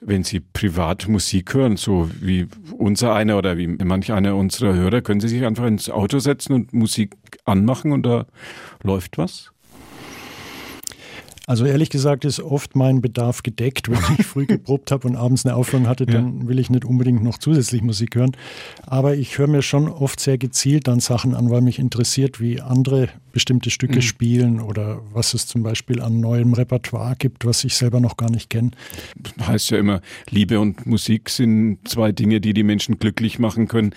Wenn 0.00 0.22
Sie 0.22 0.38
privat 0.38 1.08
Musik 1.08 1.54
hören, 1.54 1.76
so 1.76 2.08
wie 2.20 2.46
unser 2.76 3.14
einer 3.14 3.36
oder 3.36 3.58
wie 3.58 3.66
manch 3.66 4.12
einer 4.12 4.36
unserer 4.36 4.74
Hörer, 4.74 5.00
können 5.00 5.18
Sie 5.20 5.26
sich 5.26 5.44
einfach 5.44 5.66
ins 5.66 5.90
Auto 5.90 6.20
setzen 6.20 6.52
und 6.52 6.72
Musik 6.72 7.16
anmachen 7.44 7.90
und 7.90 8.06
da 8.06 8.26
läuft 8.84 9.18
was? 9.18 9.50
Also 11.48 11.64
ehrlich 11.64 11.88
gesagt 11.88 12.26
ist 12.26 12.40
oft 12.40 12.76
mein 12.76 13.00
Bedarf 13.00 13.42
gedeckt. 13.42 13.88
Wenn 13.88 13.98
ich 14.18 14.26
früh 14.26 14.44
geprobt 14.46 14.90
habe 14.90 15.08
und 15.08 15.16
abends 15.16 15.46
eine 15.46 15.54
Aufführung 15.56 15.88
hatte, 15.88 16.04
dann 16.04 16.46
will 16.46 16.58
ich 16.58 16.68
nicht 16.68 16.84
unbedingt 16.84 17.24
noch 17.24 17.38
zusätzlich 17.38 17.80
Musik 17.80 18.16
hören. 18.16 18.32
Aber 18.82 19.16
ich 19.16 19.38
höre 19.38 19.46
mir 19.46 19.62
schon 19.62 19.88
oft 19.88 20.20
sehr 20.20 20.36
gezielt 20.36 20.88
dann 20.88 21.00
Sachen 21.00 21.34
an, 21.34 21.48
weil 21.48 21.62
mich 21.62 21.78
interessiert, 21.78 22.38
wie 22.38 22.60
andere 22.60 23.08
bestimmte 23.32 23.70
Stücke 23.70 23.96
mhm. 23.96 24.02
spielen 24.02 24.60
oder 24.60 25.00
was 25.12 25.32
es 25.32 25.46
zum 25.46 25.62
Beispiel 25.62 26.02
an 26.02 26.20
neuem 26.20 26.52
Repertoire 26.52 27.16
gibt, 27.16 27.46
was 27.46 27.64
ich 27.64 27.74
selber 27.76 28.00
noch 28.00 28.18
gar 28.18 28.30
nicht 28.30 28.50
kenne. 28.50 28.72
Heißt 29.40 29.70
ja 29.70 29.78
immer, 29.78 30.02
Liebe 30.28 30.60
und 30.60 30.84
Musik 30.84 31.30
sind 31.30 31.78
zwei 31.88 32.12
Dinge, 32.12 32.42
die 32.42 32.52
die 32.52 32.62
Menschen 32.62 32.98
glücklich 32.98 33.38
machen 33.38 33.68
können. 33.68 33.94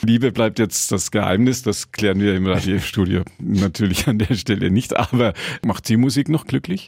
Liebe 0.00 0.32
bleibt 0.32 0.58
jetzt 0.58 0.90
das 0.90 1.10
Geheimnis, 1.10 1.62
das 1.62 1.92
klären 1.92 2.18
wir 2.18 2.34
im 2.34 2.46
Radiostudio 2.46 3.22
natürlich 3.38 4.08
an 4.08 4.18
der 4.18 4.34
Stelle 4.34 4.70
nicht. 4.70 4.96
Aber 4.96 5.32
macht 5.64 5.86
Sie 5.86 5.96
Musik 5.96 6.28
noch 6.28 6.46
glücklich? 6.46 6.81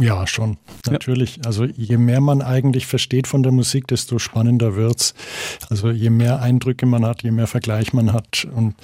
Ja, 0.00 0.26
schon, 0.26 0.56
natürlich. 0.88 1.36
Ja. 1.36 1.42
Also 1.44 1.64
je 1.64 1.98
mehr 1.98 2.22
man 2.22 2.40
eigentlich 2.40 2.86
versteht 2.86 3.26
von 3.26 3.42
der 3.42 3.52
Musik, 3.52 3.86
desto 3.86 4.18
spannender 4.18 4.74
wird's. 4.74 5.14
Also 5.68 5.90
je 5.90 6.08
mehr 6.08 6.40
Eindrücke 6.40 6.86
man 6.86 7.04
hat, 7.04 7.22
je 7.22 7.30
mehr 7.30 7.46
Vergleich 7.46 7.92
man 7.92 8.12
hat. 8.12 8.46
Und 8.54 8.74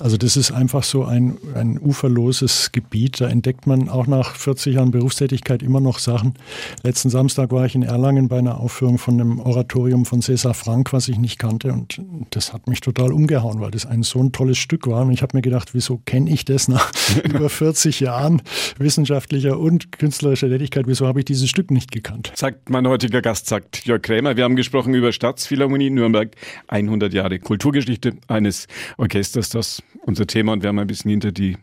also 0.00 0.16
das 0.16 0.36
ist 0.36 0.50
einfach 0.50 0.82
so 0.82 1.04
ein, 1.04 1.38
ein 1.54 1.78
uferloses 1.78 2.72
Gebiet. 2.72 3.20
Da 3.20 3.28
entdeckt 3.28 3.68
man 3.68 3.88
auch 3.88 4.08
nach 4.08 4.34
40 4.34 4.74
Jahren 4.74 4.90
Berufstätigkeit 4.90 5.62
immer 5.62 5.80
noch 5.80 6.00
Sachen. 6.00 6.34
Letzten 6.82 7.10
Samstag 7.10 7.52
war 7.52 7.64
ich 7.64 7.76
in 7.76 7.84
Erlangen 7.84 8.28
bei 8.28 8.38
einer 8.38 8.58
Aufführung 8.58 8.98
von 8.98 9.14
einem 9.14 9.38
Oratorium 9.38 10.06
von 10.06 10.22
César 10.22 10.54
Frank, 10.54 10.92
was 10.92 11.06
ich 11.06 11.18
nicht 11.18 11.38
kannte. 11.38 11.72
Und 11.72 12.02
das 12.30 12.52
hat 12.52 12.66
mich 12.66 12.80
total 12.80 13.12
umgehauen, 13.12 13.60
weil 13.60 13.70
das 13.70 13.86
ein 13.86 14.02
so 14.02 14.20
ein 14.20 14.32
tolles 14.32 14.58
Stück 14.58 14.88
war. 14.88 15.02
Und 15.02 15.12
ich 15.12 15.22
habe 15.22 15.36
mir 15.36 15.42
gedacht, 15.42 15.74
wieso 15.74 15.98
kenne 16.04 16.30
ich 16.30 16.44
das 16.44 16.66
nach 16.66 16.90
über 17.24 17.48
40 17.48 18.00
Jahren 18.00 18.42
wissenschaftlicher 18.78 19.56
und 19.56 19.97
künstlerischer 19.98 20.48
Tätigkeit? 20.48 20.86
Wieso 20.86 21.06
habe 21.06 21.20
ich 21.20 21.24
dieses 21.24 21.48
Stück 21.48 21.70
nicht 21.70 21.92
gekannt? 21.92 22.32
Sagt 22.34 22.70
mein 22.70 22.86
heutiger 22.86 23.20
Gast, 23.20 23.46
sagt 23.46 23.84
Jörg 23.84 24.02
Krämer. 24.02 24.36
Wir 24.36 24.44
haben 24.44 24.56
gesprochen 24.56 24.94
über 24.94 25.12
Staatsphilharmonie 25.12 25.90
Nürnberg, 25.90 26.34
100 26.68 27.12
Jahre 27.12 27.38
Kulturgeschichte 27.38 28.14
eines 28.28 28.66
Orchesters, 28.96 29.50
das 29.50 29.82
unser 30.02 30.26
Thema 30.26 30.52
und 30.52 30.62
wir 30.62 30.68
haben 30.68 30.78
ein 30.78 30.86
bisschen 30.86 31.10
hinter 31.10 31.32
die 31.32 31.56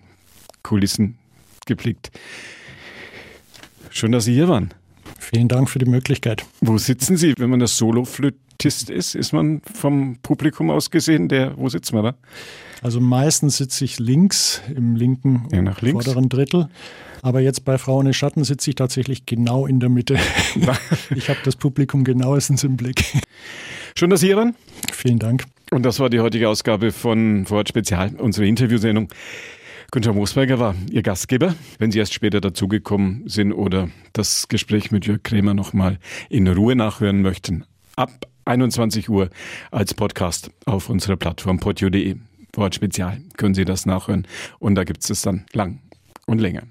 Kulissen 0.63 1.17
geblickt. 1.65 2.11
Schön, 3.89 4.11
dass 4.11 4.25
Sie 4.25 4.33
hier 4.33 4.47
waren. 4.47 4.73
Vielen 5.17 5.47
Dank 5.47 5.69
für 5.69 5.79
die 5.79 5.89
Möglichkeit. 5.89 6.45
Wo 6.61 6.77
sitzen 6.77 7.17
Sie, 7.17 7.33
wenn 7.37 7.49
man 7.49 7.59
das 7.59 7.77
Soloflötist 7.77 8.89
ist? 8.89 9.15
Ist 9.15 9.31
man 9.31 9.61
vom 9.73 10.17
Publikum 10.21 10.69
aus 10.69 10.91
gesehen? 10.91 11.29
Der, 11.29 11.57
wo 11.57 11.69
sitzt 11.69 11.93
man 11.93 12.03
da? 12.03 12.15
Also 12.81 12.99
meistens 12.99 13.57
sitze 13.57 13.85
ich 13.85 13.97
links, 13.99 14.61
im 14.75 14.95
linken 14.95 15.47
ja, 15.51 15.61
links. 15.61 15.91
vorderen 16.05 16.29
Drittel. 16.29 16.69
Aber 17.25 17.39
jetzt 17.39 17.65
bei 17.65 17.79
Frauen 17.79 18.05
in 18.05 18.13
Schatten 18.13 18.43
sitze 18.43 18.69
ich 18.69 18.75
tatsächlich 18.75 19.25
genau 19.25 19.65
in 19.65 19.79
der 19.79 19.89
Mitte. 19.89 20.13
ich 21.15 21.27
habe 21.27 21.39
das 21.43 21.55
Publikum 21.55 22.03
genauestens 22.03 22.63
im 22.63 22.77
Blick. 22.77 23.03
Schön, 23.97 24.11
dass 24.11 24.19
Sie 24.19 24.27
hier 24.27 24.37
waren. 24.37 24.53
Vielen 24.93 25.17
Dank. 25.17 25.45
Und 25.71 25.87
das 25.87 25.99
war 25.99 26.11
die 26.11 26.19
heutige 26.19 26.47
Ausgabe 26.47 26.91
von 26.91 27.47
Vorort 27.47 27.67
Spezial, 27.67 28.13
unsere 28.19 28.45
Interviewsendung. 28.45 29.07
Günther 29.89 30.13
Moosberger 30.13 30.59
war 30.59 30.75
Ihr 30.91 31.01
Gastgeber. 31.01 31.55
Wenn 31.79 31.89
Sie 31.89 31.97
erst 31.97 32.13
später 32.13 32.41
dazugekommen 32.41 33.23
sind 33.27 33.53
oder 33.53 33.89
das 34.13 34.47
Gespräch 34.47 34.91
mit 34.91 35.07
Jörg 35.07 35.23
Krämer 35.23 35.55
nochmal 35.55 35.97
in 36.29 36.47
Ruhe 36.47 36.75
nachhören 36.75 37.23
möchten, 37.23 37.65
ab 37.95 38.27
21 38.45 39.09
Uhr 39.09 39.31
als 39.71 39.95
Podcast 39.95 40.51
auf 40.67 40.91
unserer 40.91 41.15
Plattform 41.15 41.59
podio.de. 41.59 42.17
Wort 42.53 42.75
Spezial 42.75 43.19
können 43.35 43.55
Sie 43.55 43.65
das 43.65 43.87
nachhören 43.87 44.27
und 44.59 44.75
da 44.75 44.83
gibt 44.83 45.09
es 45.09 45.21
dann 45.23 45.47
lang 45.53 45.79
und 46.27 46.39
länger. 46.39 46.61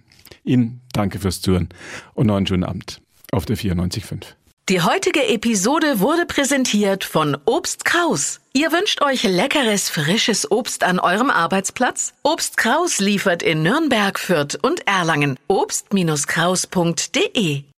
Ihnen 0.44 0.82
danke 0.92 1.18
fürs 1.18 1.40
Zuhören 1.40 1.68
und 2.14 2.26
noch 2.26 2.36
einen 2.36 2.46
schönen 2.46 2.64
Abend 2.64 3.00
auf 3.32 3.46
der 3.46 3.56
94.5. 3.56 4.26
Die 4.70 4.80
heutige 4.80 5.28
Episode 5.28 6.00
wurde 6.00 6.24
präsentiert 6.24 7.04
von 7.04 7.36
Obst 7.44 7.84
Kraus. 7.84 8.40
Ihr 8.54 8.72
wünscht 8.72 9.02
euch 9.02 9.24
leckeres, 9.24 9.90
frisches 9.90 10.50
Obst 10.50 10.84
an 10.84 10.98
eurem 10.98 11.28
Arbeitsplatz? 11.28 12.14
Obst 12.22 12.56
Kraus 12.56 12.98
liefert 12.98 13.42
in 13.42 13.62
Nürnberg, 13.62 14.18
Fürth 14.18 14.58
und 14.62 14.86
Erlangen. 14.86 15.38
Obst-Kraus.de 15.48 17.64